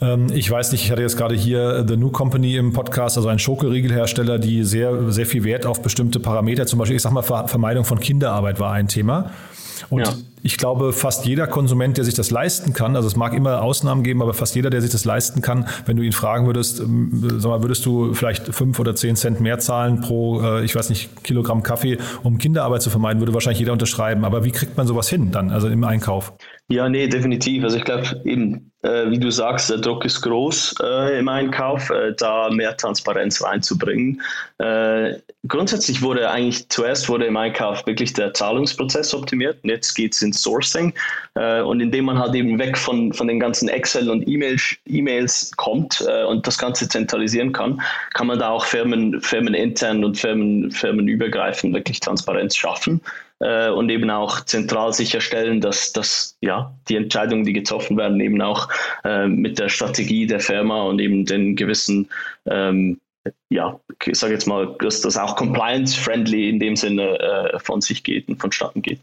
ähm, 0.00 0.26
ich 0.32 0.50
weiß 0.50 0.72
nicht, 0.72 0.84
ich 0.84 0.90
hatte 0.90 1.02
jetzt 1.02 1.18
gerade 1.18 1.34
hier 1.34 1.84
The 1.86 1.96
New 1.96 2.10
Company 2.10 2.56
im 2.56 2.72
Podcast, 2.72 3.16
also 3.18 3.28
ein 3.28 3.38
Schokoriegelhersteller, 3.38 4.38
die 4.38 4.64
sehr, 4.64 5.12
sehr 5.12 5.26
viel 5.26 5.44
Wert 5.44 5.64
auf 5.66 5.82
bestimmte 5.82 6.18
Parameter, 6.18 6.66
zum 6.66 6.78
Beispiel, 6.78 6.96
ich 6.96 7.02
sag 7.02 7.12
mal, 7.12 7.22
Vermeidung 7.22 7.84
von 7.84 8.00
Kinderarbeit 8.00 8.58
war 8.58 8.72
ein 8.72 8.88
Thema. 8.88 9.30
Und 9.90 10.06
ja. 10.06 10.14
ich 10.42 10.56
glaube, 10.56 10.92
fast 10.92 11.26
jeder 11.26 11.46
Konsument, 11.46 11.96
der 11.96 12.04
sich 12.04 12.14
das 12.14 12.30
leisten 12.30 12.72
kann, 12.72 12.96
also 12.96 13.08
es 13.08 13.16
mag 13.16 13.34
immer 13.34 13.62
Ausnahmen 13.62 14.02
geben, 14.02 14.22
aber 14.22 14.34
fast 14.34 14.54
jeder, 14.54 14.70
der 14.70 14.80
sich 14.80 14.90
das 14.90 15.04
leisten 15.04 15.42
kann, 15.42 15.68
wenn 15.86 15.96
du 15.96 16.02
ihn 16.02 16.12
fragen 16.12 16.46
würdest, 16.46 16.80
ähm, 16.80 17.10
sag 17.38 17.50
mal, 17.50 17.62
würdest 17.62 17.84
du 17.86 18.14
vielleicht 18.14 18.54
fünf 18.54 18.78
oder 18.78 18.94
zehn 18.94 19.16
Cent 19.16 19.40
mehr 19.40 19.58
zahlen 19.58 20.00
pro, 20.00 20.40
äh, 20.40 20.64
ich 20.64 20.74
weiß 20.74 20.90
nicht, 20.90 21.24
Kilogramm 21.24 21.62
Kaffee, 21.62 21.98
um 22.22 22.38
Kinderarbeit 22.38 22.82
zu 22.82 22.90
vermeiden, 22.90 23.20
würde 23.20 23.34
wahrscheinlich 23.34 23.60
jeder 23.60 23.72
unterschreiben. 23.72 24.24
Aber 24.24 24.44
wie 24.44 24.52
kriegt 24.52 24.76
man 24.76 24.86
sowas 24.86 25.08
hin 25.08 25.30
dann, 25.30 25.50
also 25.50 25.68
im 25.68 25.84
Einkauf? 25.84 26.32
Ja, 26.72 26.88
nee, 26.88 27.06
definitiv. 27.06 27.64
Also 27.64 27.76
ich 27.76 27.84
glaube 27.84 28.22
eben, 28.24 28.72
äh, 28.80 29.10
wie 29.10 29.18
du 29.18 29.30
sagst, 29.30 29.68
der 29.68 29.76
Druck 29.76 30.06
ist 30.06 30.22
groß 30.22 30.76
äh, 30.82 31.18
im 31.18 31.28
Einkauf, 31.28 31.90
äh, 31.90 32.14
da 32.16 32.48
mehr 32.48 32.74
Transparenz 32.78 33.44
reinzubringen. 33.44 34.22
Äh, 34.56 35.16
grundsätzlich 35.46 36.00
wurde 36.00 36.30
eigentlich 36.30 36.66
zuerst 36.70 37.10
wurde 37.10 37.26
im 37.26 37.36
Einkauf 37.36 37.86
wirklich 37.86 38.14
der 38.14 38.32
Zahlungsprozess 38.32 39.12
optimiert. 39.12 39.58
Und 39.62 39.68
jetzt 39.68 39.92
geht 39.94 40.14
es 40.14 40.22
ins 40.22 40.40
Sourcing. 40.40 40.94
Äh, 41.34 41.60
und 41.60 41.80
indem 41.80 42.06
man 42.06 42.18
halt 42.18 42.34
eben 42.34 42.58
weg 42.58 42.78
von, 42.78 43.12
von 43.12 43.28
den 43.28 43.38
ganzen 43.38 43.68
Excel 43.68 44.08
und 44.08 44.26
E-Mails 44.26 44.78
e 44.86 45.54
kommt 45.56 46.02
äh, 46.08 46.24
und 46.24 46.46
das 46.46 46.56
Ganze 46.56 46.88
zentralisieren 46.88 47.52
kann, 47.52 47.82
kann 48.14 48.28
man 48.28 48.38
da 48.38 48.48
auch 48.48 48.64
Firmen, 48.64 49.20
Firmen 49.20 49.52
intern 49.52 50.04
und 50.04 50.16
Firmen, 50.16 50.70
firmenübergreifend 50.70 51.74
wirklich 51.74 52.00
Transparenz 52.00 52.56
schaffen 52.56 53.02
äh, 53.42 53.70
und 53.70 53.90
eben 53.90 54.10
auch 54.10 54.40
zentral 54.40 54.92
sicherstellen, 54.92 55.60
dass, 55.60 55.92
dass 55.92 56.36
ja, 56.40 56.72
die 56.88 56.96
Entscheidungen, 56.96 57.44
die 57.44 57.52
getroffen 57.52 57.96
werden, 57.96 58.20
eben 58.20 58.40
auch 58.40 58.68
äh, 59.04 59.26
mit 59.26 59.58
der 59.58 59.68
Strategie 59.68 60.26
der 60.26 60.40
Firma 60.40 60.82
und 60.82 61.00
eben 61.00 61.24
den 61.24 61.56
gewissen 61.56 62.08
ähm, 62.46 62.98
ja, 63.50 63.78
ich 64.04 64.18
sage 64.18 64.32
jetzt 64.32 64.46
mal, 64.46 64.74
dass 64.80 65.00
das 65.00 65.16
auch 65.16 65.36
compliance-friendly 65.36 66.48
in 66.48 66.58
dem 66.58 66.74
Sinne 66.74 67.18
äh, 67.20 67.58
von 67.60 67.80
sich 67.80 68.02
geht 68.02 68.28
und 68.28 68.40
vonstatten 68.40 68.82
geht. 68.82 69.00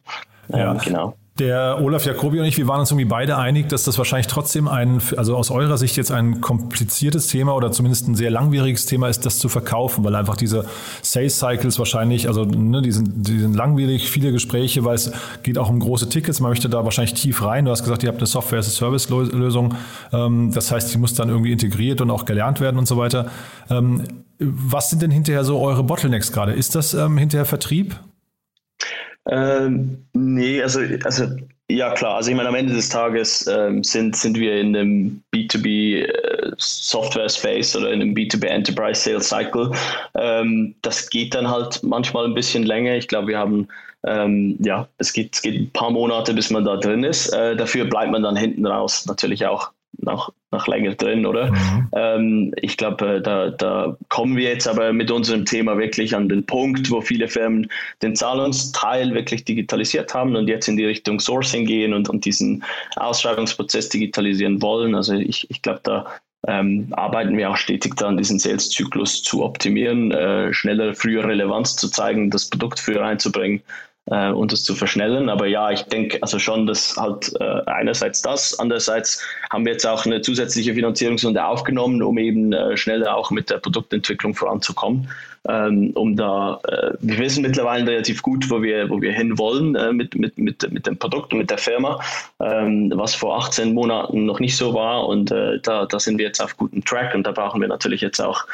Ähm, 0.51 0.59
ja. 0.59 0.73
Genau. 0.73 1.15
Der 1.39 1.81
Olaf 1.81 2.05
Jacobi 2.05 2.41
und 2.41 2.45
ich, 2.45 2.57
wir 2.57 2.67
waren 2.67 2.81
uns 2.81 2.91
irgendwie 2.91 3.05
beide 3.05 3.37
einig, 3.37 3.69
dass 3.69 3.85
das 3.85 3.97
wahrscheinlich 3.97 4.27
trotzdem 4.27 4.67
ein, 4.67 5.01
also 5.15 5.37
aus 5.37 5.51
eurer 5.51 5.77
Sicht 5.77 5.95
jetzt 5.95 6.11
ein 6.11 6.41
kompliziertes 6.41 7.27
Thema 7.27 7.55
oder 7.55 7.71
zumindest 7.71 8.09
ein 8.09 8.15
sehr 8.15 8.29
langwieriges 8.29 8.85
Thema 8.85 9.07
ist, 9.07 9.25
das 9.25 9.39
zu 9.39 9.47
verkaufen, 9.47 10.03
weil 10.03 10.15
einfach 10.15 10.35
diese 10.35 10.65
Sales 11.01 11.39
Cycles 11.39 11.79
wahrscheinlich, 11.79 12.27
also 12.27 12.43
ne, 12.43 12.81
die, 12.81 12.91
sind, 12.91 13.25
die 13.25 13.39
sind 13.39 13.55
langwierig, 13.55 14.09
viele 14.09 14.33
Gespräche, 14.33 14.83
weil 14.83 14.95
es 14.95 15.13
geht 15.41 15.57
auch 15.57 15.69
um 15.69 15.79
große 15.79 16.09
Tickets, 16.09 16.41
man 16.41 16.51
möchte 16.51 16.67
da 16.67 16.83
wahrscheinlich 16.83 17.13
tief 17.13 17.41
rein. 17.41 17.63
Du 17.63 17.71
hast 17.71 17.83
gesagt, 17.83 18.03
ihr 18.03 18.09
habt 18.09 18.19
eine 18.19 18.27
Software-as-a-Service-Lösung, 18.27 19.75
ähm, 20.11 20.51
das 20.53 20.73
heißt, 20.73 20.93
die 20.93 20.97
muss 20.97 21.13
dann 21.13 21.29
irgendwie 21.29 21.53
integriert 21.53 22.01
und 22.01 22.11
auch 22.11 22.25
gelernt 22.25 22.59
werden 22.59 22.77
und 22.77 22.87
so 22.87 22.97
weiter. 22.97 23.27
Ähm, 23.69 24.03
was 24.39 24.89
sind 24.89 25.01
denn 25.01 25.11
hinterher 25.11 25.45
so 25.45 25.59
eure 25.59 25.83
Bottlenecks 25.83 26.33
gerade? 26.33 26.51
Ist 26.51 26.75
das 26.75 26.93
ähm, 26.93 27.17
hinterher 27.17 27.45
Vertrieb? 27.45 27.95
Ähm, 29.31 30.05
nee, 30.13 30.61
also, 30.61 30.81
also 31.03 31.25
ja 31.69 31.91
klar, 31.93 32.15
also 32.15 32.31
ich 32.31 32.35
meine, 32.35 32.49
am 32.49 32.55
Ende 32.55 32.73
des 32.73 32.89
Tages 32.89 33.45
ähm, 33.47 33.83
sind, 33.83 34.15
sind 34.15 34.37
wir 34.37 34.59
in 34.59 34.75
einem 34.75 35.23
B2B 35.33 36.03
äh, 36.03 36.51
Software 36.57 37.29
Space 37.29 37.75
oder 37.75 37.91
in 37.91 38.01
einem 38.01 38.13
B2B 38.15 38.45
Enterprise 38.45 39.01
Sales 39.01 39.29
Cycle. 39.29 39.71
Ähm, 40.15 40.73
das 40.81 41.09
geht 41.09 41.35
dann 41.35 41.47
halt 41.47 41.81
manchmal 41.83 42.25
ein 42.25 42.33
bisschen 42.33 42.63
länger. 42.63 42.95
Ich 42.95 43.07
glaube, 43.07 43.27
wir 43.27 43.37
haben 43.37 43.67
ähm, 44.05 44.57
ja, 44.59 44.87
es 44.97 45.13
geht, 45.13 45.35
es 45.35 45.41
geht 45.41 45.55
ein 45.55 45.71
paar 45.71 45.91
Monate, 45.91 46.33
bis 46.33 46.49
man 46.49 46.63
da 46.63 46.77
drin 46.77 47.03
ist. 47.03 47.29
Äh, 47.29 47.55
dafür 47.55 47.85
bleibt 47.85 48.11
man 48.11 48.23
dann 48.23 48.35
hinten 48.35 48.65
raus 48.65 49.05
natürlich 49.05 49.45
auch 49.45 49.71
noch, 50.01 50.31
noch 50.51 50.67
länger 50.67 50.95
drin, 50.95 51.25
oder? 51.25 51.51
Mhm. 51.51 51.87
Ähm, 51.93 52.53
ich 52.61 52.77
glaube, 52.77 53.15
äh, 53.15 53.21
da, 53.21 53.49
da 53.49 53.97
kommen 54.09 54.35
wir 54.37 54.49
jetzt 54.49 54.67
aber 54.67 54.93
mit 54.93 55.11
unserem 55.11 55.45
Thema 55.45 55.77
wirklich 55.77 56.15
an 56.15 56.29
den 56.29 56.45
Punkt, 56.45 56.89
wo 56.91 57.01
viele 57.01 57.27
Firmen 57.27 57.69
den 58.01 58.15
Zahlungsteil 58.15 59.13
wirklich 59.13 59.45
digitalisiert 59.45 60.13
haben 60.13 60.35
und 60.35 60.47
jetzt 60.47 60.67
in 60.67 60.77
die 60.77 60.85
Richtung 60.85 61.19
Sourcing 61.19 61.65
gehen 61.65 61.93
und, 61.93 62.09
und 62.09 62.25
diesen 62.25 62.63
Ausschreibungsprozess 62.95 63.89
digitalisieren 63.89 64.61
wollen. 64.61 64.95
Also 64.95 65.13
ich, 65.13 65.49
ich 65.49 65.61
glaube, 65.61 65.81
da 65.83 66.05
ähm, 66.47 66.87
arbeiten 66.91 67.37
wir 67.37 67.49
auch 67.49 67.57
stetig 67.57 67.95
daran, 67.95 68.17
diesen 68.17 68.39
Sales-Zyklus 68.39 69.23
zu 69.23 69.43
optimieren, 69.43 70.11
äh, 70.11 70.53
schneller, 70.53 70.93
früher 70.95 71.25
Relevanz 71.25 71.75
zu 71.75 71.89
zeigen, 71.89 72.29
das 72.29 72.49
Produkt 72.49 72.79
früher 72.79 73.03
einzubringen 73.03 73.61
äh, 74.11 74.31
und 74.31 74.51
das 74.51 74.63
zu 74.63 74.75
verschnellen. 74.75 75.29
Aber 75.29 75.47
ja, 75.47 75.71
ich 75.71 75.83
denke 75.83 76.17
also 76.21 76.39
schon, 76.39 76.67
dass 76.67 76.95
halt 76.97 77.31
äh, 77.39 77.61
einerseits 77.65 78.21
das, 78.21 78.57
andererseits 78.59 79.23
haben 79.51 79.65
wir 79.65 79.73
jetzt 79.73 79.85
auch 79.85 80.05
eine 80.05 80.21
zusätzliche 80.21 80.73
Finanzierungsrunde 80.73 81.43
aufgenommen, 81.43 82.01
um 82.01 82.17
eben 82.17 82.53
äh, 82.53 82.77
schneller 82.77 83.15
auch 83.15 83.31
mit 83.31 83.49
der 83.49 83.57
Produktentwicklung 83.57 84.33
voranzukommen. 84.33 85.09
Ähm, 85.47 85.91
um 85.95 86.17
da, 86.17 86.59
äh, 86.67 86.91
wir 86.99 87.17
wissen 87.17 87.43
mittlerweile 87.43 87.89
relativ 87.89 88.21
gut, 88.21 88.49
wo 88.49 88.61
wir, 88.61 88.89
wo 88.89 89.01
wir 89.01 89.13
hinwollen 89.13 89.73
äh, 89.75 89.93
mit, 89.93 90.13
mit, 90.15 90.37
mit, 90.37 90.69
mit 90.69 90.85
dem 90.85 90.97
Produkt 90.97 91.31
und 91.31 91.39
mit 91.39 91.49
der 91.49 91.57
Firma, 91.57 92.01
ähm, 92.41 92.91
was 92.93 93.15
vor 93.15 93.37
18 93.37 93.73
Monaten 93.73 94.25
noch 94.25 94.41
nicht 94.41 94.57
so 94.57 94.73
war. 94.73 95.07
Und 95.07 95.31
äh, 95.31 95.59
da, 95.61 95.85
da 95.85 95.99
sind 95.99 96.17
wir 96.17 96.25
jetzt 96.25 96.43
auf 96.43 96.57
gutem 96.57 96.83
Track 96.83 97.15
und 97.15 97.23
da 97.25 97.31
brauchen 97.31 97.61
wir 97.61 97.69
natürlich 97.69 98.01
jetzt 98.01 98.19
auch 98.19 98.45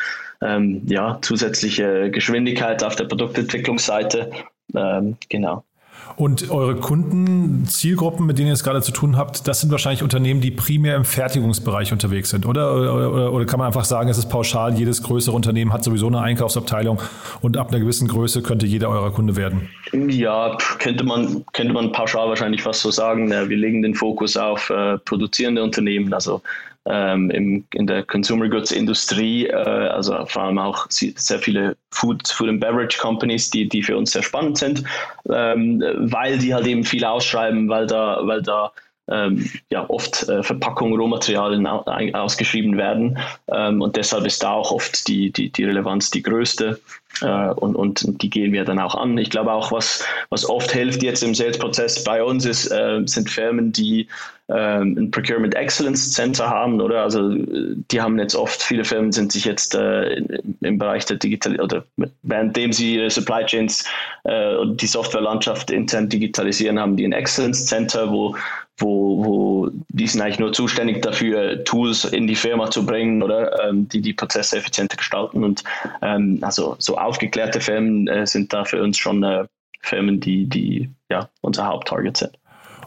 ähm, 0.42 0.84
ja, 0.86 1.18
zusätzliche 1.22 2.12
Geschwindigkeit 2.12 2.84
auf 2.84 2.96
der 2.96 3.06
Produktentwicklungsseite, 3.06 4.30
ähm, 4.74 5.18
genau. 5.30 5.64
Und 6.18 6.50
eure 6.50 6.76
Kunden, 6.76 7.66
Zielgruppen, 7.66 8.26
mit 8.26 8.38
denen 8.38 8.48
ihr 8.48 8.54
es 8.54 8.64
gerade 8.64 8.82
zu 8.82 8.92
tun 8.92 9.18
habt, 9.18 9.48
das 9.48 9.62
sind 9.62 9.72
wahrscheinlich 9.72 10.02
Unternehmen, 10.02 10.40
die 10.40 10.52
primär 10.52 10.96
im 10.96 11.04
Fertigungsbereich 11.04 11.92
unterwegs 11.92 12.30
sind, 12.30 12.46
oder? 12.46 12.74
Oder, 12.74 13.12
oder, 13.12 13.34
oder 13.34 13.46
kann 13.46 13.60
man 13.60 13.68
einfach 13.68 13.86
sagen, 13.86 14.10
es 14.10 14.18
ist 14.18 14.30
pauschal, 14.30 14.78
jedes 14.78 15.04
größere 15.04 15.36
Unternehmen 15.36 15.74
hat 15.74 15.84
sowieso 15.84 16.08
eine 16.08 16.22
Einkaufsabteilung 16.22 17.02
und 17.42 17.58
ab 17.58 17.70
einer 17.70 17.80
gewissen 17.80 18.08
Größe 18.08 18.42
könnte 18.44 18.66
jeder 18.66 18.90
eurer 18.90 19.12
Kunde 19.12 19.36
werden? 19.36 19.70
Ja, 19.92 20.58
könnte 20.80 21.04
man, 21.04 21.44
könnte 21.54 21.74
man 21.74 21.92
pauschal 21.92 22.30
wahrscheinlich 22.30 22.62
fast 22.62 22.82
so 22.82 22.92
sagen. 22.92 23.30
Wir 23.30 23.58
legen 23.58 23.82
den 23.82 23.96
Fokus 23.96 24.38
auf 24.38 24.70
äh, 24.70 24.98
produzierende 25.00 25.64
Unternehmen, 25.64 26.14
also 26.14 26.42
ähm, 26.88 27.30
im, 27.32 27.66
in 27.74 27.88
der 27.88 28.04
Consumer 28.04 28.48
Goods 28.48 28.72
Industrie, 28.72 29.48
äh, 29.48 29.54
also 29.54 30.26
vor 30.28 30.44
allem 30.44 30.60
auch 30.60 30.86
sehr 30.90 31.40
viele 31.40 31.76
Food, 31.92 32.28
Food 32.28 32.50
and 32.50 32.60
Beverage 32.60 32.98
Companies, 33.00 33.50
die, 33.50 33.68
die 33.68 33.82
für 33.82 33.98
uns 33.98 34.12
sehr 34.12 34.24
spannend 34.24 34.58
sind, 34.58 34.84
ähm, 35.30 35.84
weil 35.98 36.38
die 36.38 36.54
halt 36.54 36.68
eben 36.68 36.84
viel 36.84 37.04
ausschreiben, 37.04 37.68
weil 37.70 37.88
da, 37.88 38.20
weil 38.24 38.42
da 38.42 38.72
ähm, 39.10 39.50
ja, 39.70 39.88
oft 39.90 40.28
äh, 40.30 40.42
Verpackungen, 40.42 41.00
Rohmaterialien 41.00 41.68
ausgeschrieben 42.16 42.78
werden. 42.78 43.18
Ähm, 43.52 43.82
und 43.82 43.96
deshalb 43.96 44.26
ist 44.26 44.44
da 44.44 44.52
auch 44.52 44.72
oft 44.72 45.08
die, 45.08 45.32
die, 45.32 45.50
die 45.52 45.64
Relevanz 45.64 46.10
die 46.10 46.24
größte. 46.24 46.80
Äh, 47.22 47.50
und, 47.52 47.76
und 47.76 48.22
die 48.22 48.30
gehen 48.30 48.52
wir 48.52 48.66
dann 48.66 48.80
auch 48.80 48.96
an. 48.96 49.18
Ich 49.18 49.30
glaube 49.30 49.52
auch, 49.52 49.72
was, 49.72 50.04
was 50.30 50.48
oft 50.50 50.72
hilft 50.72 51.04
jetzt 51.04 51.24
im 51.24 51.36
Sales-Prozess 51.36 52.04
bei 52.04 52.24
uns 52.24 52.46
ist, 52.46 52.72
äh, 52.72 53.02
sind 53.06 53.30
Firmen, 53.30 53.72
die 53.72 54.08
ähm, 54.48 54.96
ein 54.98 55.12
Procurement 55.12 55.56
Excellence 55.56 56.12
Center 56.14 56.48
haben, 56.48 56.80
oder? 56.80 57.02
Also 57.02 57.34
die 57.34 58.00
haben 58.00 58.20
jetzt 58.20 58.36
oft, 58.36 58.62
viele 58.62 58.84
Firmen 58.84 59.12
sind 59.12 59.32
sich 59.32 59.46
jetzt 59.46 59.74
äh, 59.74 60.22
im 60.62 60.78
Bereich 60.78 61.06
der 61.06 61.18
Digital 61.18 61.60
oder 61.60 61.84
währenddem 62.22 62.72
sie 62.72 62.96
ihre 62.96 63.10
Supply 63.10 63.44
Chains 63.46 63.86
äh, 64.26 64.56
und 64.56 64.82
die 64.82 64.88
Softwarelandschaft 64.88 65.72
intern 65.72 66.10
digitalisieren, 66.10 66.80
haben 66.80 66.96
die 66.96 67.06
ein 67.06 67.14
Excellence 67.14 67.66
Center, 67.66 68.12
wo 68.12 68.36
wo, 68.78 69.26
wo 69.26 69.70
die 69.90 70.08
sind 70.08 70.22
eigentlich 70.22 70.40
nur 70.40 70.54
zuständig 70.54 71.02
dafür, 71.02 71.64
Tools 71.64 72.06
in 72.06 72.28
die 72.28 72.36
Firma 72.36 72.70
zu 72.70 72.86
bringen 72.86 73.24
oder 73.24 73.68
ähm, 73.68 73.88
die 73.88 74.02
die 74.02 74.14
Prozesse 74.14 74.58
effizienter 74.58 74.98
gestalten. 74.98 75.44
Und 75.44 75.64
ähm, 76.02 76.40
also 76.42 76.76
so 76.80 76.98
aufgeklärte 76.98 77.62
Firmen 77.62 78.08
äh, 78.08 78.28
sind 78.28 78.52
da 78.54 78.66
für 78.66 78.82
uns 78.82 78.98
schon 78.98 79.24
äh, 79.24 79.46
Firmen, 79.82 80.20
die, 80.20 80.48
die 80.48 80.90
ja 81.10 81.30
unser 81.42 81.68
Haupttarget 81.68 82.18
sind. 82.18 82.38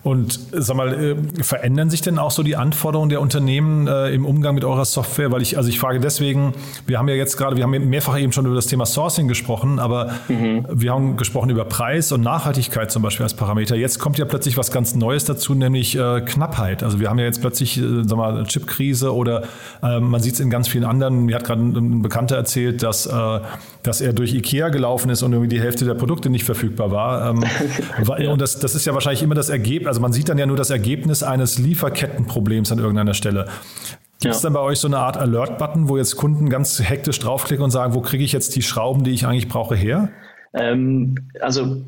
Und 0.03 0.39
sag 0.53 0.77
mal, 0.77 0.95
äh, 0.95 1.43
verändern 1.43 1.91
sich 1.91 2.01
denn 2.01 2.19
auch 2.19 2.31
so 2.31 2.43
die 2.43 2.57
Anforderungen 2.57 3.09
der 3.09 3.21
Unternehmen 3.21 3.87
äh, 3.87 4.11
im 4.11 4.25
Umgang 4.25 4.55
mit 4.55 4.65
eurer 4.65 4.85
Software? 4.85 5.33
Weil 5.33 5.43
ich, 5.43 5.57
also 5.57 5.69
ich 5.69 5.79
frage 5.79 6.01
deswegen, 6.01 6.55
wir 6.87 6.99
haben 6.99 7.09
ja 7.09 7.15
jetzt 7.15 7.37
gerade, 7.37 7.57
wir 7.57 7.65
haben 7.65 7.71
mehrfach 7.89 8.19
eben 8.19 8.33
schon 8.33 8.47
über 8.47 8.55
das 8.55 8.67
Thema 8.67 8.87
Sourcing 8.87 9.29
gesprochen, 9.29 9.79
aber 9.79 10.13
mhm. 10.29 10.67
wir 10.71 10.93
haben 10.93 11.17
gesprochen 11.17 11.51
über 11.51 11.65
Preis 11.65 12.13
und 12.13 12.23
Nachhaltigkeit 12.23 12.91
zum 12.91 13.03
Beispiel 13.03 13.25
als 13.25 13.35
Parameter. 13.35 13.77
Jetzt 13.77 13.99
kommt 13.99 14.19
ja 14.19 14.25
plötzlich 14.25 14.57
was 14.57 14.71
ganz 14.71 14.95
Neues 14.95 15.25
dazu, 15.25 15.55
nämlich 15.55 15.97
äh, 15.97 16.21
Knappheit. 16.21 16.83
Also 16.83 17.01
wir 17.01 17.11
haben 17.11 17.19
ja 17.19 17.25
jetzt 17.25 17.41
plötzlich, 17.41 17.79
äh, 17.79 18.03
sag 18.07 18.17
mal, 18.17 18.45
Chipkrise 18.45 19.15
oder 19.15 19.43
äh, 19.83 20.01
man 20.01 20.21
sieht 20.21 20.35
es 20.35 20.41
in 20.41 20.51
ganz 20.51 20.69
vielen 20.69 20.85
anderen. 20.85 21.25
Mir 21.25 21.37
hat 21.37 21.45
gerade 21.45 21.63
ein, 21.63 21.77
ein 21.77 22.03
Bekannter 22.03 22.37
erzählt, 22.37 22.83
dass, 22.83 23.07
äh, 23.07 23.41
dass 23.83 24.01
er 24.01 24.13
durch 24.13 24.35
Ikea 24.35 24.69
gelaufen 24.69 25.11
ist 25.11 25.23
und 25.23 25.33
irgendwie 25.33 25.49
die 25.49 25.61
Hälfte 25.61 25.85
der 25.85 25.95
Produkte 25.95 26.31
nicht 26.31 26.45
verfügbar 26.45 26.91
war. 26.91 27.31
Ähm, 27.31 27.45
und 28.31 28.41
das, 28.41 28.59
das 28.59 28.75
ist 28.75 28.85
ja 28.87 28.95
wahrscheinlich 28.95 29.23
immer 29.23 29.35
das 29.35 29.49
Ergebnis, 29.49 29.88
also 29.89 30.01
man 30.01 30.13
sieht 30.13 30.29
dann 30.29 30.39
ja 30.39 30.47
nur 30.47 30.57
das 30.57 30.71
Ergebnis 30.71 31.23
eines 31.23 31.59
Lieferkettenproblems 31.59 32.71
an 32.71 32.79
irgendeiner 32.79 33.15
Stelle. 33.15 33.47
Gibt 34.21 34.35
es 34.35 34.43
ja. 34.43 34.49
dann 34.49 34.55
bei 34.55 34.61
euch 34.61 34.81
so 34.81 34.89
eine 34.89 34.99
Art 34.99 35.17
Alert-Button, 35.17 35.89
wo 35.89 35.97
jetzt 35.97 36.17
Kunden 36.17 36.51
ganz 36.51 36.81
hektisch 36.81 37.21
draufklicken 37.21 37.65
und 37.65 37.71
sagen, 37.71 37.95
wo 37.95 38.01
kriege 38.01 38.25
ich 38.25 38.33
jetzt 38.33 38.57
die 38.57 38.63
Schrauben, 38.63 39.05
die 39.05 39.13
ich 39.13 39.27
eigentlich 39.27 39.49
brauche, 39.49 39.77
her? 39.77 40.11
Ähm, 40.55 41.15
also 41.41 41.83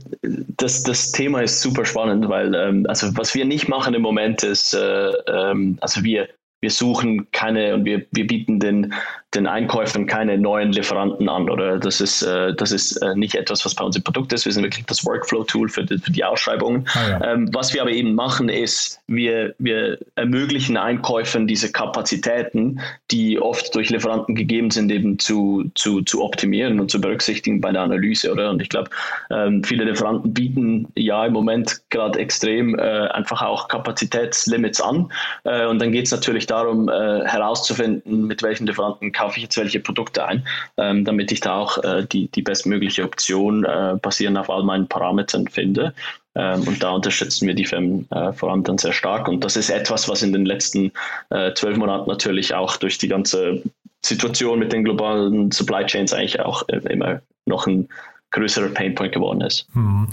das, 0.57 0.83
das 0.83 1.13
Thema 1.13 1.41
ist 1.41 1.61
super 1.61 1.85
spannend, 1.85 2.29
weil 2.29 2.55
ähm, 2.55 2.87
also 2.89 3.09
was 3.17 3.35
wir 3.35 3.45
nicht 3.45 3.69
machen 3.69 3.95
im 3.95 4.03
Moment 4.03 4.43
ist, 4.43 4.75
äh, 4.75 5.11
ähm, 5.27 5.79
also 5.81 6.05
wir, 6.05 6.29
wir 6.61 6.71
suchen 6.71 7.31
keine 7.33 7.75
und 7.75 7.85
wir, 7.85 8.07
wir 8.13 8.27
bieten 8.27 8.61
den 8.61 8.93
den 9.35 9.47
Einkäufern 9.47 10.07
keine 10.07 10.37
neuen 10.39 10.73
Lieferanten 10.73 11.29
an 11.29 11.49
oder 11.49 11.79
das 11.79 12.01
ist, 12.01 12.23
äh, 12.23 12.53
das 12.55 12.73
ist 12.73 12.97
äh, 12.97 13.15
nicht 13.15 13.37
etwas, 13.37 13.65
was 13.65 13.77
bei 13.77 13.85
uns 13.85 13.95
im 13.95 14.03
Produkt 14.03 14.33
ist. 14.33 14.45
Wir 14.45 14.53
sind 14.53 14.65
wirklich 14.65 14.85
das 14.87 15.07
Workflow-Tool 15.07 15.69
für 15.69 15.85
die, 15.85 15.99
für 15.99 16.11
die 16.11 16.25
Ausschreibungen. 16.25 16.89
Ah, 16.95 17.09
ja. 17.09 17.33
ähm, 17.33 17.49
was 17.53 17.73
wir 17.73 17.83
aber 17.83 17.93
eben 17.93 18.15
machen, 18.15 18.49
ist, 18.49 19.01
wir, 19.07 19.55
wir 19.59 19.99
ermöglichen 20.17 20.77
Einkäufern 20.77 21.47
diese 21.47 21.71
Kapazitäten, 21.71 22.81
die 23.13 23.39
oft 23.39 23.73
durch 23.75 23.91
Lieferanten 23.91 24.35
gegeben 24.35 24.73
sind, 24.73 24.91
eben 24.91 25.19
zu, 25.21 25.71
zu, 25.77 26.03
zu 26.03 26.25
optimieren 26.25 26.81
und 26.81 26.91
zu 26.91 27.01
berücksichtigen 27.01 27.61
bei 27.61 27.71
der 27.71 27.83
Analyse, 27.83 28.33
oder? 28.33 28.51
Und 28.51 28.61
ich 28.61 28.69
glaube, 28.69 28.91
ähm, 29.31 29.63
viele 29.63 29.85
Lieferanten 29.85 30.35
bieten 30.35 30.89
ja 30.97 31.25
im 31.25 31.33
Moment 31.33 31.83
gerade 31.91 32.19
extrem 32.19 32.77
äh, 32.77 32.83
einfach 32.83 33.43
auch 33.43 33.69
Kapazitätslimits 33.69 34.81
an. 34.81 35.13
Äh, 35.45 35.67
und 35.67 35.81
dann 35.81 35.93
geht 35.93 36.07
es 36.07 36.11
natürlich 36.11 36.47
darum, 36.47 36.89
äh, 36.89 37.25
herauszufinden, 37.27 38.27
mit 38.27 38.43
welchen 38.43 38.67
Lieferanten 38.67 39.13
kaufe 39.21 39.37
ich 39.37 39.43
jetzt 39.45 39.57
welche 39.57 39.81
Produkte 39.81 40.25
ein, 40.25 40.47
ähm, 40.79 41.05
damit 41.05 41.31
ich 41.31 41.41
da 41.41 41.57
auch 41.57 41.79
äh, 41.85 42.07
die, 42.11 42.29
die 42.29 42.43
bestmögliche 42.43 43.05
Option 43.05 43.65
äh, 43.65 43.97
basierend 44.01 44.39
auf 44.39 44.49
all 44.49 44.63
meinen 44.65 44.89
Parametern 44.89 45.47
finde. 45.47 45.95
Ähm, 46.35 46.67
und 46.67 46.83
da 46.83 46.93
unterstützen 46.93 47.47
wir 47.47 47.55
die 47.55 47.67
Firmen 47.67 48.11
äh, 48.11 48.33
vor 48.33 48.51
allem 48.51 48.63
dann 48.63 48.79
sehr 48.79 48.93
stark. 48.93 49.29
Und 49.29 49.45
das 49.45 49.57
ist 49.57 49.69
etwas, 49.69 50.09
was 50.09 50.23
in 50.23 50.33
den 50.33 50.47
letzten 50.47 50.93
äh, 51.31 51.53
zwölf 51.55 51.77
Monaten 51.77 52.09
natürlich 52.09 52.55
auch 52.55 52.77
durch 52.77 52.99
die 52.99 53.09
ganze 53.09 53.63
Situation 54.03 54.59
mit 54.59 54.73
den 54.73 54.85
globalen 54.85 55.51
Supply 55.51 55.85
Chains 55.85 56.15
eigentlich 56.15 56.41
auch 56.41 56.67
äh, 56.69 56.79
immer 56.89 57.21
noch 57.45 57.67
ein 57.67 57.89
größerer 58.31 58.69
Painpoint 58.69 59.13
geworden 59.13 59.43
ist. 59.43 59.67
Hm. 59.75 60.09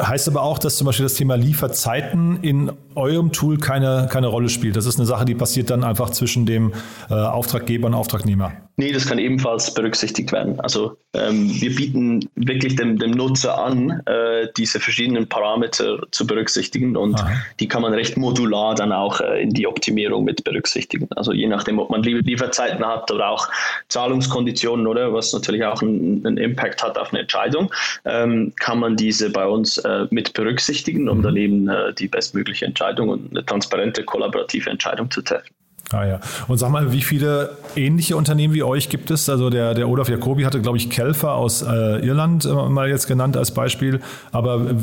Heißt 0.00 0.26
aber 0.26 0.42
auch, 0.42 0.58
dass 0.58 0.76
zum 0.76 0.86
Beispiel 0.86 1.04
das 1.04 1.14
Thema 1.14 1.36
Lieferzeiten 1.36 2.42
in 2.42 2.72
eurem 2.94 3.30
Tool 3.30 3.58
keine, 3.58 4.08
keine 4.10 4.28
Rolle 4.28 4.48
spielt. 4.48 4.76
Das 4.76 4.86
ist 4.86 4.98
eine 4.98 5.06
Sache, 5.06 5.26
die 5.26 5.34
passiert 5.34 5.68
dann 5.68 5.84
einfach 5.84 6.10
zwischen 6.10 6.46
dem 6.46 6.72
äh, 7.10 7.14
Auftraggeber 7.14 7.88
und 7.88 7.94
Auftragnehmer. 7.94 8.52
Nee, 8.76 8.92
das 8.92 9.06
kann 9.06 9.18
ebenfalls 9.18 9.72
berücksichtigt 9.74 10.32
werden. 10.32 10.58
Also 10.60 10.96
ähm, 11.12 11.50
wir 11.60 11.74
bieten 11.74 12.26
wirklich 12.36 12.74
dem, 12.76 12.98
dem 12.98 13.10
Nutzer 13.10 13.62
an, 13.62 14.00
äh, 14.06 14.48
diese 14.56 14.80
verschiedenen 14.80 15.28
Parameter 15.28 15.98
zu 16.10 16.26
berücksichtigen 16.26 16.96
und 16.96 17.20
Aha. 17.20 17.30
die 17.60 17.68
kann 17.68 17.82
man 17.82 17.92
recht 17.92 18.16
modular 18.16 18.74
dann 18.74 18.92
auch 18.92 19.20
äh, 19.20 19.42
in 19.42 19.50
die 19.50 19.66
Optimierung 19.66 20.24
mit 20.24 20.42
berücksichtigen. 20.42 21.06
Also 21.16 21.32
je 21.32 21.48
nachdem, 21.48 21.78
ob 21.78 21.90
man 21.90 22.02
Lieferzeiten 22.02 22.84
hat 22.84 23.10
oder 23.10 23.28
auch 23.28 23.46
Zahlungskonditionen 23.88 24.86
oder 24.86 25.12
was 25.12 25.34
natürlich 25.34 25.64
auch 25.64 25.82
einen, 25.82 26.26
einen 26.26 26.38
Impact 26.38 26.82
hat 26.82 26.96
auf 26.96 27.12
eine 27.12 27.20
Entscheidung, 27.20 27.70
ähm, 28.06 28.54
kann 28.58 28.78
man 28.78 28.96
diese 28.96 29.28
bei 29.28 29.46
uns 29.46 29.81
äh, 29.84 30.06
mit 30.10 30.32
berücksichtigen, 30.32 31.08
um 31.08 31.18
mhm. 31.18 31.22
dann 31.22 31.36
eben 31.36 31.68
äh, 31.68 31.92
die 31.94 32.08
bestmögliche 32.08 32.66
Entscheidung 32.66 33.08
und 33.08 33.30
eine 33.30 33.44
transparente, 33.44 34.04
kollaborative 34.04 34.70
Entscheidung 34.70 35.10
zu 35.10 35.22
treffen. 35.22 35.54
Ah 35.92 36.06
ja. 36.06 36.20
Und 36.48 36.58
sag 36.58 36.70
mal, 36.70 36.92
wie 36.92 37.02
viele 37.02 37.56
ähnliche 37.76 38.16
Unternehmen 38.16 38.54
wie 38.54 38.62
euch 38.62 38.88
gibt 38.88 39.10
es? 39.10 39.28
Also 39.28 39.50
der, 39.50 39.74
der 39.74 39.88
Olaf 39.88 40.08
Jacobi 40.08 40.44
hatte, 40.44 40.60
glaube 40.60 40.78
ich, 40.78 40.90
Kelfer 40.90 41.34
aus 41.34 41.62
äh, 41.62 42.06
Irland 42.06 42.44
äh, 42.44 42.48
mal 42.48 42.88
jetzt 42.88 43.06
genannt 43.06 43.36
als 43.36 43.52
Beispiel. 43.52 44.00
Aber 44.30 44.74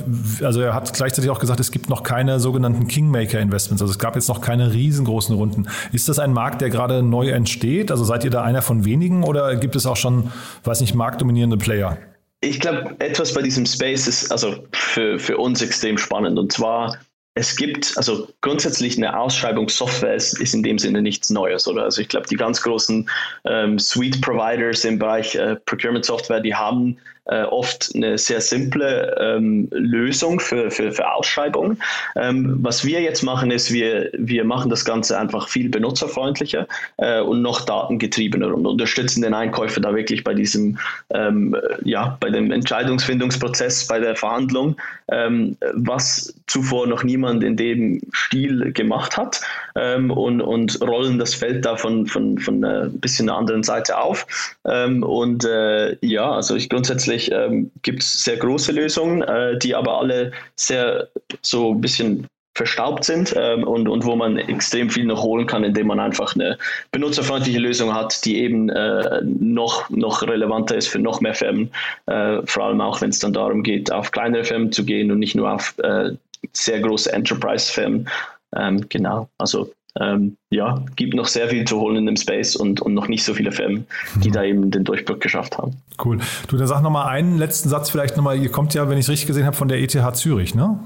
also 0.44 0.62
er 0.62 0.74
hat 0.74 0.94
gleichzeitig 0.94 1.32
auch 1.32 1.40
gesagt, 1.40 1.60
es 1.60 1.72
gibt 1.72 1.90
noch 1.90 2.04
keine 2.04 2.40
sogenannten 2.40 2.88
Kingmaker-Investments. 2.88 3.82
Also 3.82 3.92
es 3.92 4.00
gab 4.00 4.16
jetzt 4.16 4.30
noch 4.30 4.42
keine 4.42 4.74
riesengroßen 4.74 5.36
Runden. 5.36 5.68
Ist 5.92 6.10
das 6.10 6.20
ein 6.20 6.34
Markt, 6.34 6.62
der 6.62 6.70
gerade 6.70 7.02
neu 7.02 7.30
entsteht? 7.30 7.92
Also 7.92 8.04
seid 8.04 8.24
ihr 8.24 8.32
da 8.32 8.44
einer 8.44 8.62
von 8.62 8.86
wenigen 8.86 9.24
oder 9.24 9.56
gibt 9.56 9.76
es 9.76 9.86
auch 9.86 9.98
schon, 9.98 10.32
weiß 10.64 10.82
nicht, 10.82 10.94
marktdominierende 10.94 11.58
Player? 11.58 11.98
Ich 12.42 12.60
glaube, 12.60 12.96
etwas 13.00 13.34
bei 13.34 13.42
diesem 13.42 13.66
Space 13.66 14.08
ist 14.08 14.32
also 14.32 14.66
für, 14.72 15.20
für 15.20 15.38
uns 15.38 15.62
extrem 15.62 15.98
spannend. 15.98 16.40
Und 16.40 16.52
zwar 16.52 16.98
es 17.36 17.56
gibt, 17.56 17.94
also 17.96 18.28
grundsätzlich 18.42 18.98
eine 18.98 19.18
Ausschreibungssoftware 19.18 20.16
ist, 20.16 20.40
ist 20.42 20.54
in 20.54 20.64
dem 20.64 20.78
Sinne 20.78 21.02
nichts 21.02 21.30
Neues, 21.30 21.68
oder? 21.68 21.84
Also 21.84 22.02
ich 22.02 22.10
glaube, 22.10 22.28
die 22.28 22.36
ganz 22.36 22.62
großen 22.62 23.10
ähm, 23.46 23.80
Suite-Providers 23.80 24.84
im 24.84 25.00
Bereich 25.00 25.36
äh, 25.36 25.56
Procurement-Software, 25.66 26.42
die 26.42 26.54
haben 26.54 26.98
äh, 27.30 27.44
oft 27.44 27.92
eine 27.96 28.18
sehr 28.18 28.42
simple 28.42 29.16
ähm, 29.20 29.68
Lösung 29.72 30.40
für, 30.40 30.72
für, 30.72 30.92
für 30.92 31.12
Ausschreibungen. 31.12 31.78
Ähm, 32.16 32.58
was 32.62 32.84
wir 32.84 33.02
jetzt 33.02 33.24
machen, 33.24 33.52
ist, 33.52 33.72
wir, 33.72 34.10
wir 34.14 34.44
machen 34.44 34.70
das 34.70 34.84
Ganze 34.84 35.18
einfach 35.18 35.48
viel 35.48 35.70
benutzerfreundlicher 35.70 36.68
äh, 36.98 37.22
und 37.22 37.42
noch 37.42 37.62
datengetriebener 37.66 38.54
und 38.54 38.66
unterstützen 38.66 39.22
den 39.22 39.34
Einkäufer 39.34 39.80
da 39.82 39.94
wirklich 39.96 40.24
bei 40.24 40.34
diesem, 40.34 40.78
ähm, 41.12 41.56
ja, 41.84 42.18
bei 42.20 42.30
dem 42.30 42.52
Entscheidungsfindungsprozess, 42.52 43.88
bei 43.88 44.00
der 44.00 44.16
Verhandlung, 44.16 44.76
ähm, 45.12 45.56
was 45.74 46.34
zuvor 46.48 46.88
noch 46.88 47.04
niemand 47.04 47.44
in 47.44 47.56
dem 47.56 48.02
Stil 48.14 48.72
gemacht 48.74 49.18
hat 49.18 49.42
ähm, 49.76 50.10
und, 50.10 50.42
und 50.42 50.82
rollen 50.82 51.20
das 51.20 51.36
Feld 51.36 51.66
da 51.66 51.78
von, 51.78 52.08
von, 52.08 52.40
von 52.40 52.64
ein 52.64 53.00
bisschen 53.00 53.30
einer 53.30 53.38
anderen 53.38 53.64
Seite 53.64 54.00
auf. 54.00 54.26
Ähm, 54.66 55.04
und 55.04 55.46
äh, 55.46 55.96
ja, 56.02 56.32
also 56.32 56.56
ich 56.56 56.70
grundsätzlich 56.70 57.19
Natürlich 57.20 57.32
ähm, 57.32 57.72
gibt 57.82 58.02
es 58.02 58.24
sehr 58.24 58.38
große 58.38 58.72
Lösungen, 58.72 59.22
äh, 59.24 59.58
die 59.58 59.76
aber 59.76 60.00
alle 60.00 60.32
sehr 60.56 61.10
so 61.42 61.72
ein 61.72 61.82
bisschen 61.82 62.28
verstaubt 62.56 63.06
sind 63.06 63.34
ähm, 63.38 63.64
und, 63.64 63.88
und 63.88 64.06
wo 64.06 64.16
man 64.16 64.38
extrem 64.38 64.90
viel 64.90 65.06
noch 65.06 65.24
holen 65.24 65.48
kann, 65.48 65.64
indem 65.64 65.88
man 65.88 66.00
einfach 66.00 66.36
eine 66.36 66.58
benutzerfreundliche 66.92 67.60
Lösung 67.60 67.94
hat, 67.94 68.26
die 68.26 68.40
eben 68.40 68.70
äh, 68.70 69.22
noch, 69.24 69.90
noch 69.90 70.22
relevanter 70.24 70.76
ist 70.76 70.88
für 70.88 71.00
noch 71.00 71.22
mehr 71.22 71.34
Firmen, 71.34 71.72
äh, 72.08 72.42
vor 72.46 72.66
allem 72.66 72.82
auch 72.82 73.00
wenn 73.02 73.12
es 73.12 73.20
dann 73.20 73.34
darum 73.34 73.64
geht, 73.64 73.92
auf 73.92 74.12
kleinere 74.12 74.44
Firmen 74.44 74.72
zu 74.72 74.84
gehen 74.84 75.12
und 75.12 75.20
nicht 75.20 75.36
nur 75.36 75.52
auf 75.52 75.74
äh, 75.80 76.12
sehr 76.52 76.82
große 76.82 77.12
Enterprise-Firmen. 77.14 78.10
Ähm, 78.56 78.86
genau, 78.90 79.30
also 79.38 79.72
ähm, 80.00 80.38
ja, 80.50 80.84
gibt 80.96 81.14
noch 81.14 81.28
sehr 81.28 81.50
viel 81.50 81.66
zu 81.66 81.80
holen 81.80 81.98
in 81.98 82.06
dem 82.06 82.16
Space 82.16 82.56
und, 82.56 82.82
und 82.82 82.94
noch 82.94 83.08
nicht 83.08 83.24
so 83.24 83.34
viele 83.34 83.52
Firmen, 83.52 83.86
die 84.24 84.30
mhm. 84.30 84.34
da 84.34 84.44
eben 84.44 84.72
den 84.72 84.84
Durchbruch 84.84 85.20
geschafft 85.20 85.58
haben. 85.58 85.76
Cool. 86.04 86.20
Du, 86.48 86.58
dann 86.58 86.68
sag 86.68 86.82
nochmal 86.82 87.08
einen 87.08 87.38
letzten 87.38 87.70
Satz 87.70 87.90
vielleicht 87.90 88.18
nochmal. 88.18 88.38
Ihr 88.38 88.50
kommt 88.50 88.74
ja, 88.74 88.90
wenn 88.90 88.98
ich 88.98 89.06
es 89.06 89.10
richtig 89.10 89.28
gesehen 89.28 89.46
habe, 89.46 89.56
von 89.56 89.68
der 89.68 89.80
ETH 89.80 90.16
Zürich, 90.16 90.56
ne? 90.56 90.80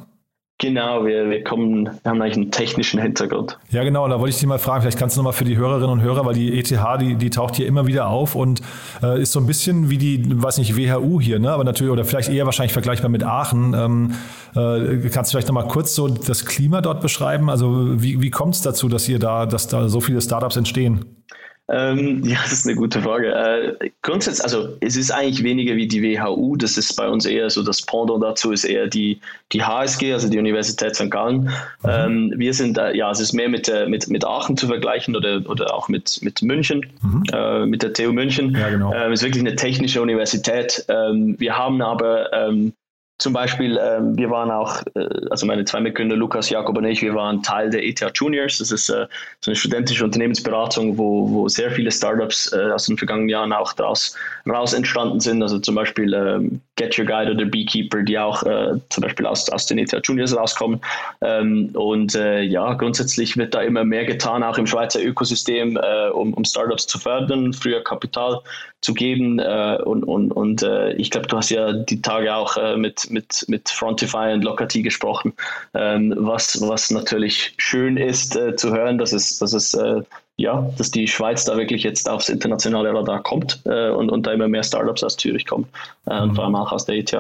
Genau, 0.60 1.06
wir, 1.06 1.30
wir 1.30 1.44
kommen, 1.44 1.86
wir 1.86 2.10
haben 2.10 2.22
eigentlich 2.22 2.36
einen 2.36 2.52
technischen 2.52 3.02
Hintergrund. 3.02 3.58
Ja, 3.72 3.84
genau, 3.84 4.08
da 4.08 4.20
wollte 4.20 4.30
ich 4.30 4.38
dich 4.38 4.48
mal 4.48 4.60
fragen, 4.60 4.82
vielleicht 4.82 5.00
kannst 5.00 5.18
du 5.18 5.20
nochmal 5.20 5.34
für 5.34 5.44
die 5.44 5.58
Hörerinnen 5.58 5.90
und 5.90 6.02
Hörer, 6.02 6.26
weil 6.26 6.36
die 6.36 6.58
ETH, 6.58 6.72
die, 7.02 7.16
die 7.16 7.30
taucht 7.30 7.56
hier 7.56 7.68
immer 7.68 7.86
wieder 7.88 8.08
auf 8.08 8.36
und 8.36 8.62
äh, 9.02 9.22
ist 9.22 9.34
so 9.34 9.40
ein 9.40 9.48
bisschen 9.48 9.90
wie 9.90 9.98
die, 9.98 10.24
weiß 10.42 10.60
nicht, 10.60 10.78
WHU 10.78 11.20
hier, 11.20 11.40
ne? 11.40 11.52
Aber 11.52 11.64
natürlich, 11.64 11.92
oder 11.92 12.06
vielleicht 12.06 12.30
eher 12.30 12.46
wahrscheinlich 12.46 12.72
vergleichbar 12.72 13.10
mit 13.10 13.24
Aachen. 13.24 13.74
Ähm, 13.74 14.14
äh, 14.56 15.10
kannst 15.10 15.32
du 15.32 15.36
vielleicht 15.36 15.48
nochmal 15.48 15.68
kurz 15.68 15.96
so 15.96 16.08
das 16.08 16.46
Klima 16.46 16.82
dort 16.82 17.02
beschreiben? 17.02 17.50
Also 17.50 18.02
wie, 18.02 18.22
wie 18.22 18.30
kommt 18.30 18.56
es 18.56 18.62
dazu, 18.62 18.88
dass 18.88 19.10
ihr 19.10 19.20
da, 19.20 19.46
dass 19.46 19.68
da 19.68 19.90
so 19.90 20.00
viele 20.00 20.22
Startups 20.22 20.56
entstehen? 20.56 21.24
Ähm, 21.70 22.24
ja, 22.26 22.38
das 22.44 22.52
ist 22.52 22.68
eine 22.68 22.76
gute 22.76 23.02
Frage. 23.02 23.34
Äh, 23.34 23.90
grundsätzlich, 24.02 24.44
also 24.44 24.76
es 24.82 24.96
ist 24.96 25.12
eigentlich 25.12 25.44
weniger 25.44 25.76
wie 25.76 25.88
die 25.88 26.02
WHU, 26.02 26.56
das 26.56 26.78
ist 26.78 26.96
bei 26.96 27.08
uns 27.08 27.26
eher 27.26 27.50
so, 27.50 27.64
das 27.64 27.82
Pendant 27.82 28.24
dazu 28.24 28.52
ist 28.52 28.66
eher 28.66 28.88
die, 28.88 29.20
die 29.52 29.64
HSG, 29.64 30.14
also 30.14 30.30
die 30.30 30.40
Universität 30.40 30.96
St. 30.96 31.10
Gallen. 31.10 31.44
Mhm. 31.84 31.90
Ähm, 31.90 32.34
wir 32.36 32.54
sind, 32.54 32.78
äh, 32.78 32.96
ja, 32.96 33.12
es 33.12 33.20
ist 33.20 33.34
mehr 33.34 33.50
mit, 33.50 33.70
äh, 33.70 33.88
mit, 33.88 34.10
mit 34.10 34.26
Aachen 34.26 34.58
zu 34.58 34.68
vergleichen 34.68 35.16
oder, 35.16 35.42
oder 35.50 35.74
auch 35.74 35.88
mit, 35.88 36.20
mit 36.22 36.42
München, 36.42 36.86
mhm. 37.02 37.24
äh, 37.32 37.66
mit 37.66 37.84
der 37.84 37.94
TU 37.94 38.12
München. 38.12 38.56
Ja, 38.56 38.70
genau. 38.70 38.94
Ähm, 38.94 39.12
es 39.12 39.22
ist 39.22 39.26
wirklich 39.26 39.44
eine 39.44 39.56
technische 39.56 40.02
Universität. 40.02 40.86
Ähm, 40.90 41.36
wir 41.40 41.58
haben 41.58 41.82
aber 41.82 42.34
ähm, 42.34 42.74
zum 43.20 43.32
Beispiel, 43.32 43.80
ähm, 43.82 44.18
wir 44.18 44.30
waren 44.32 44.50
auch, 44.50 44.82
äh, 44.96 45.08
also 45.30 45.46
meine 45.46 45.64
zwei 45.66 45.80
Mitgründer, 45.80 46.16
Lukas, 46.16 46.50
Jakob 46.50 46.78
und 46.78 46.86
ich, 46.86 47.02
wir 47.02 47.14
waren 47.14 47.44
Teil 47.44 47.70
der 47.70 47.86
ETH 47.86 48.04
Juniors. 48.16 48.58
Das 48.58 48.72
ist 48.72 48.90
äh, 48.90 49.06
so 49.40 49.52
eine 49.52 49.56
studentische 49.56 50.04
Unternehmensberatung, 50.04 50.98
wo, 50.98 51.30
wo 51.30 51.48
sehr 51.48 51.72
viele 51.72 51.92
Startups 51.92 52.52
äh, 52.52 52.72
aus 52.72 52.88
den 52.88 52.98
vergangenen 52.98 53.30
Jahren 53.30 53.54
auch 53.54 53.72
daraus 53.74 54.16
raus 54.50 54.74
entstanden 54.74 55.20
sind. 55.20 55.42
Also 55.44 55.60
zum 55.60 55.76
Beispiel 55.76 56.14
ähm, 56.14 56.60
Get 56.76 56.98
Your 56.98 57.06
Guide 57.06 57.32
oder 57.32 57.46
Beekeeper, 57.46 58.02
die 58.02 58.18
auch 58.18 58.42
äh, 58.44 58.74
zum 58.90 59.04
Beispiel 59.04 59.28
aus, 59.28 59.48
aus 59.50 59.68
den 59.68 59.78
ETH 59.78 59.96
Juniors 60.04 60.36
rauskommen. 60.36 60.82
Ähm, 61.22 61.70
und 61.74 62.16
äh, 62.16 62.42
ja, 62.42 62.74
grundsätzlich 62.74 63.38
wird 63.38 63.54
da 63.54 63.62
immer 63.62 63.84
mehr 63.84 64.06
getan, 64.06 64.44
auch 64.44 64.58
im 64.58 64.66
Schweizer 64.66 65.02
Ökosystem, 65.02 65.78
äh, 65.78 66.10
um, 66.10 66.34
um 66.34 66.44
Startups 66.44 66.88
zu 66.88 66.98
fördern, 66.98 67.54
früher 67.54 67.84
Kapital 67.84 68.40
zu 68.82 68.94
geben. 68.94 69.40
und 69.40 70.04
und, 70.04 70.32
und 70.34 70.66
ich 70.98 71.10
glaube, 71.10 71.28
du 71.28 71.38
hast 71.38 71.50
ja 71.52 71.72
die 71.72 72.02
Tage 72.02 72.36
auch 72.36 72.58
mit 72.76 73.03
mit, 73.10 73.46
mit 73.48 73.70
Frontify 73.70 74.34
und 74.34 74.44
Lockerty 74.44 74.82
gesprochen, 74.82 75.34
ähm, 75.74 76.14
was, 76.18 76.60
was 76.62 76.92
natürlich 76.92 77.54
schön 77.58 77.98
ist 77.98 78.36
äh, 78.36 78.56
zu 78.56 78.72
hören, 78.72 78.98
dass 78.98 79.14
es, 79.14 79.40
dass 79.40 79.54
es 79.54 79.74
äh, 79.74 80.02
ja, 80.36 80.68
dass 80.78 80.90
die 80.90 81.08
Schweiz 81.08 81.46
da 81.46 81.58
wirklich 81.58 81.84
jetzt 81.84 82.10
aufs 82.10 82.30
internationale 82.30 82.94
Radar 82.94 83.22
kommt 83.22 83.62
äh, 83.66 83.90
und, 83.90 84.10
und 84.10 84.26
da 84.26 84.34
immer 84.34 84.48
mehr 84.48 84.64
Startups 84.64 85.04
aus 85.04 85.16
Zürich 85.18 85.46
kommen 85.46 85.68
äh, 86.06 86.20
und 86.20 86.32
mhm. 86.32 86.36
vor 86.36 86.46
allem 86.46 86.56
auch 86.56 86.72
aus 86.72 86.86
der 86.86 86.96
ETH. 86.96 87.16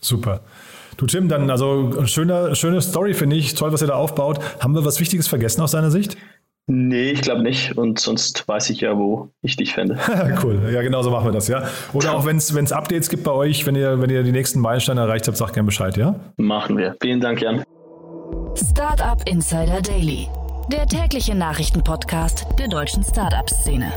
Super. 0.00 0.40
Du 0.96 1.06
Tim, 1.06 1.28
dann 1.28 1.50
also 1.50 2.06
schöne, 2.06 2.54
schöne 2.54 2.80
Story 2.80 3.14
finde 3.14 3.36
ich, 3.36 3.54
toll, 3.54 3.72
was 3.72 3.80
ihr 3.80 3.88
da 3.88 3.94
aufbaut. 3.94 4.38
Haben 4.60 4.74
wir 4.74 4.84
was 4.84 5.00
Wichtiges 5.00 5.26
vergessen 5.26 5.62
aus 5.62 5.72
deiner 5.72 5.90
Sicht? 5.90 6.16
Nee, 6.66 7.10
ich 7.10 7.22
glaube 7.22 7.42
nicht. 7.42 7.76
Und 7.76 7.98
sonst 7.98 8.46
weiß 8.46 8.70
ich 8.70 8.80
ja, 8.80 8.96
wo 8.96 9.30
ich 9.42 9.56
dich 9.56 9.74
fände. 9.74 9.98
cool. 10.42 10.70
Ja, 10.72 10.82
genau 10.82 11.02
so 11.02 11.10
machen 11.10 11.26
wir 11.26 11.32
das, 11.32 11.48
ja. 11.48 11.68
Oder 11.92 12.14
auch 12.14 12.24
wenn 12.24 12.36
es 12.36 12.72
Updates 12.72 13.10
gibt 13.10 13.24
bei 13.24 13.32
euch, 13.32 13.66
wenn 13.66 13.74
ihr, 13.74 14.00
wenn 14.00 14.10
ihr 14.10 14.22
die 14.22 14.32
nächsten 14.32 14.60
Meilensteine 14.60 15.00
erreicht 15.00 15.26
habt, 15.26 15.36
sagt 15.36 15.54
gerne 15.54 15.66
Bescheid, 15.66 15.96
ja? 15.96 16.14
Machen 16.36 16.76
wir. 16.76 16.96
Vielen 17.02 17.20
Dank, 17.20 17.42
Jan. 17.42 17.64
Startup 18.54 19.20
Insider 19.28 19.82
Daily. 19.82 20.28
Der 20.70 20.86
tägliche 20.86 21.34
Nachrichtenpodcast 21.34 22.46
der 22.58 22.68
deutschen 22.68 23.02
Startup-Szene. 23.02 23.92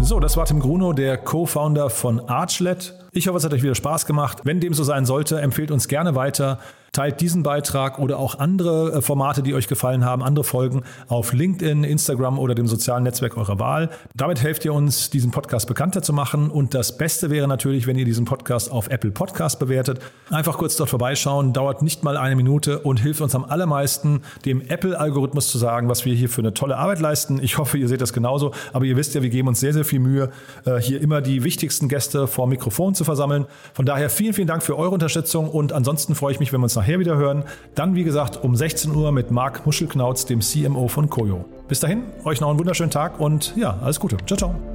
So, 0.00 0.20
das 0.20 0.36
war 0.36 0.44
Tim 0.44 0.58
Gruno, 0.60 0.92
der 0.92 1.16
Co-Founder 1.16 1.88
von 1.88 2.20
Archlet. 2.28 2.92
Ich 3.12 3.28
hoffe, 3.28 3.38
es 3.38 3.44
hat 3.44 3.52
euch 3.54 3.62
wieder 3.62 3.74
Spaß 3.74 4.06
gemacht. 4.06 4.38
Wenn 4.44 4.60
dem 4.60 4.74
so 4.74 4.82
sein 4.82 5.06
sollte, 5.06 5.40
empfehlt 5.40 5.70
uns 5.70 5.86
gerne 5.86 6.14
weiter. 6.14 6.58
Teilt 6.94 7.20
diesen 7.20 7.42
Beitrag 7.42 7.98
oder 7.98 8.20
auch 8.20 8.38
andere 8.38 8.92
äh, 8.92 9.02
Formate, 9.02 9.42
die 9.42 9.52
euch 9.52 9.66
gefallen 9.66 10.04
haben, 10.04 10.22
andere 10.22 10.44
Folgen 10.44 10.84
auf 11.08 11.32
LinkedIn, 11.32 11.82
Instagram 11.82 12.38
oder 12.38 12.54
dem 12.54 12.68
sozialen 12.68 13.02
Netzwerk 13.02 13.36
eurer 13.36 13.58
Wahl. 13.58 13.90
Damit 14.14 14.40
helft 14.40 14.64
ihr 14.64 14.72
uns, 14.72 15.10
diesen 15.10 15.32
Podcast 15.32 15.66
bekannter 15.66 16.02
zu 16.02 16.12
machen. 16.12 16.50
Und 16.50 16.72
das 16.72 16.96
Beste 16.96 17.30
wäre 17.30 17.48
natürlich, 17.48 17.88
wenn 17.88 17.98
ihr 17.98 18.04
diesen 18.04 18.26
Podcast 18.26 18.70
auf 18.70 18.90
Apple 18.90 19.10
Podcast 19.10 19.58
bewertet. 19.58 19.98
Einfach 20.30 20.56
kurz 20.56 20.76
dort 20.76 20.88
vorbeischauen, 20.88 21.52
dauert 21.52 21.82
nicht 21.82 22.04
mal 22.04 22.16
eine 22.16 22.36
Minute 22.36 22.78
und 22.78 23.00
hilft 23.00 23.20
uns 23.22 23.34
am 23.34 23.44
allermeisten, 23.44 24.22
dem 24.44 24.60
Apple-Algorithmus 24.60 25.48
zu 25.48 25.58
sagen, 25.58 25.88
was 25.88 26.04
wir 26.04 26.14
hier 26.14 26.28
für 26.28 26.42
eine 26.42 26.54
tolle 26.54 26.76
Arbeit 26.76 27.00
leisten. 27.00 27.40
Ich 27.42 27.58
hoffe, 27.58 27.76
ihr 27.76 27.88
seht 27.88 28.02
das 28.02 28.12
genauso. 28.12 28.52
Aber 28.72 28.84
ihr 28.84 28.96
wisst 28.96 29.16
ja, 29.16 29.22
wir 29.22 29.30
geben 29.30 29.48
uns 29.48 29.58
sehr, 29.58 29.72
sehr 29.72 29.84
viel 29.84 29.98
Mühe, 29.98 30.30
äh, 30.64 30.76
hier 30.76 31.00
immer 31.00 31.20
die 31.22 31.42
wichtigsten 31.42 31.88
Gäste 31.88 32.28
vor 32.28 32.46
Mikrofon 32.46 32.94
zu 32.94 33.02
versammeln. 33.02 33.46
Von 33.72 33.84
daher 33.84 34.10
vielen, 34.10 34.32
vielen 34.32 34.46
Dank 34.46 34.62
für 34.62 34.78
eure 34.78 34.90
Unterstützung 34.90 35.50
und 35.50 35.72
ansonsten 35.72 36.14
freue 36.14 36.30
ich 36.30 36.38
mich, 36.38 36.52
wenn 36.52 36.60
wir 36.60 36.66
uns 36.66 36.83
nachher 36.84 36.98
wieder 36.98 37.16
hören. 37.16 37.44
Dann, 37.74 37.94
wie 37.94 38.04
gesagt, 38.04 38.44
um 38.44 38.54
16 38.54 38.94
Uhr 38.94 39.10
mit 39.10 39.30
Marc 39.30 39.64
Muschelknauz, 39.64 40.26
dem 40.26 40.40
CMO 40.40 40.88
von 40.88 41.08
Koyo. 41.08 41.46
Bis 41.66 41.80
dahin, 41.80 42.02
euch 42.24 42.40
noch 42.42 42.50
einen 42.50 42.58
wunderschönen 42.58 42.90
Tag 42.90 43.18
und 43.18 43.56
ja, 43.56 43.78
alles 43.82 43.98
Gute. 43.98 44.18
Ciao, 44.26 44.36
ciao. 44.36 44.73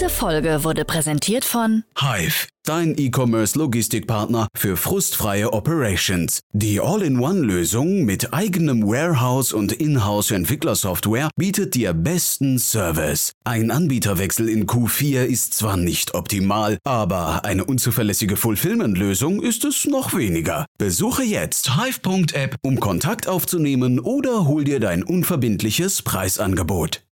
Diese 0.00 0.08
Folge 0.08 0.64
wurde 0.64 0.86
präsentiert 0.86 1.44
von 1.44 1.84
Hive, 1.98 2.46
dein 2.64 2.96
E-Commerce-Logistikpartner 2.96 4.48
für 4.56 4.78
frustfreie 4.78 5.52
Operations. 5.52 6.40
Die 6.54 6.80
All-in-One-Lösung 6.80 8.06
mit 8.06 8.32
eigenem 8.32 8.82
Warehouse 8.88 9.52
und 9.52 9.72
Inhouse-Entwicklersoftware 9.72 11.28
bietet 11.36 11.74
dir 11.74 11.92
besten 11.92 12.58
Service. 12.58 13.32
Ein 13.44 13.70
Anbieterwechsel 13.70 14.48
in 14.48 14.64
Q4 14.66 15.24
ist 15.24 15.52
zwar 15.52 15.76
nicht 15.76 16.14
optimal, 16.14 16.78
aber 16.82 17.44
eine 17.44 17.66
unzuverlässige 17.66 18.38
Fulfillment-Lösung 18.38 19.42
ist 19.42 19.66
es 19.66 19.84
noch 19.84 20.14
weniger. 20.14 20.64
Besuche 20.78 21.24
jetzt 21.24 21.76
hive.app, 21.76 22.56
um 22.62 22.80
Kontakt 22.80 23.28
aufzunehmen 23.28 24.00
oder 24.00 24.46
hol 24.46 24.64
dir 24.64 24.80
dein 24.80 25.02
unverbindliches 25.02 26.00
Preisangebot. 26.00 27.02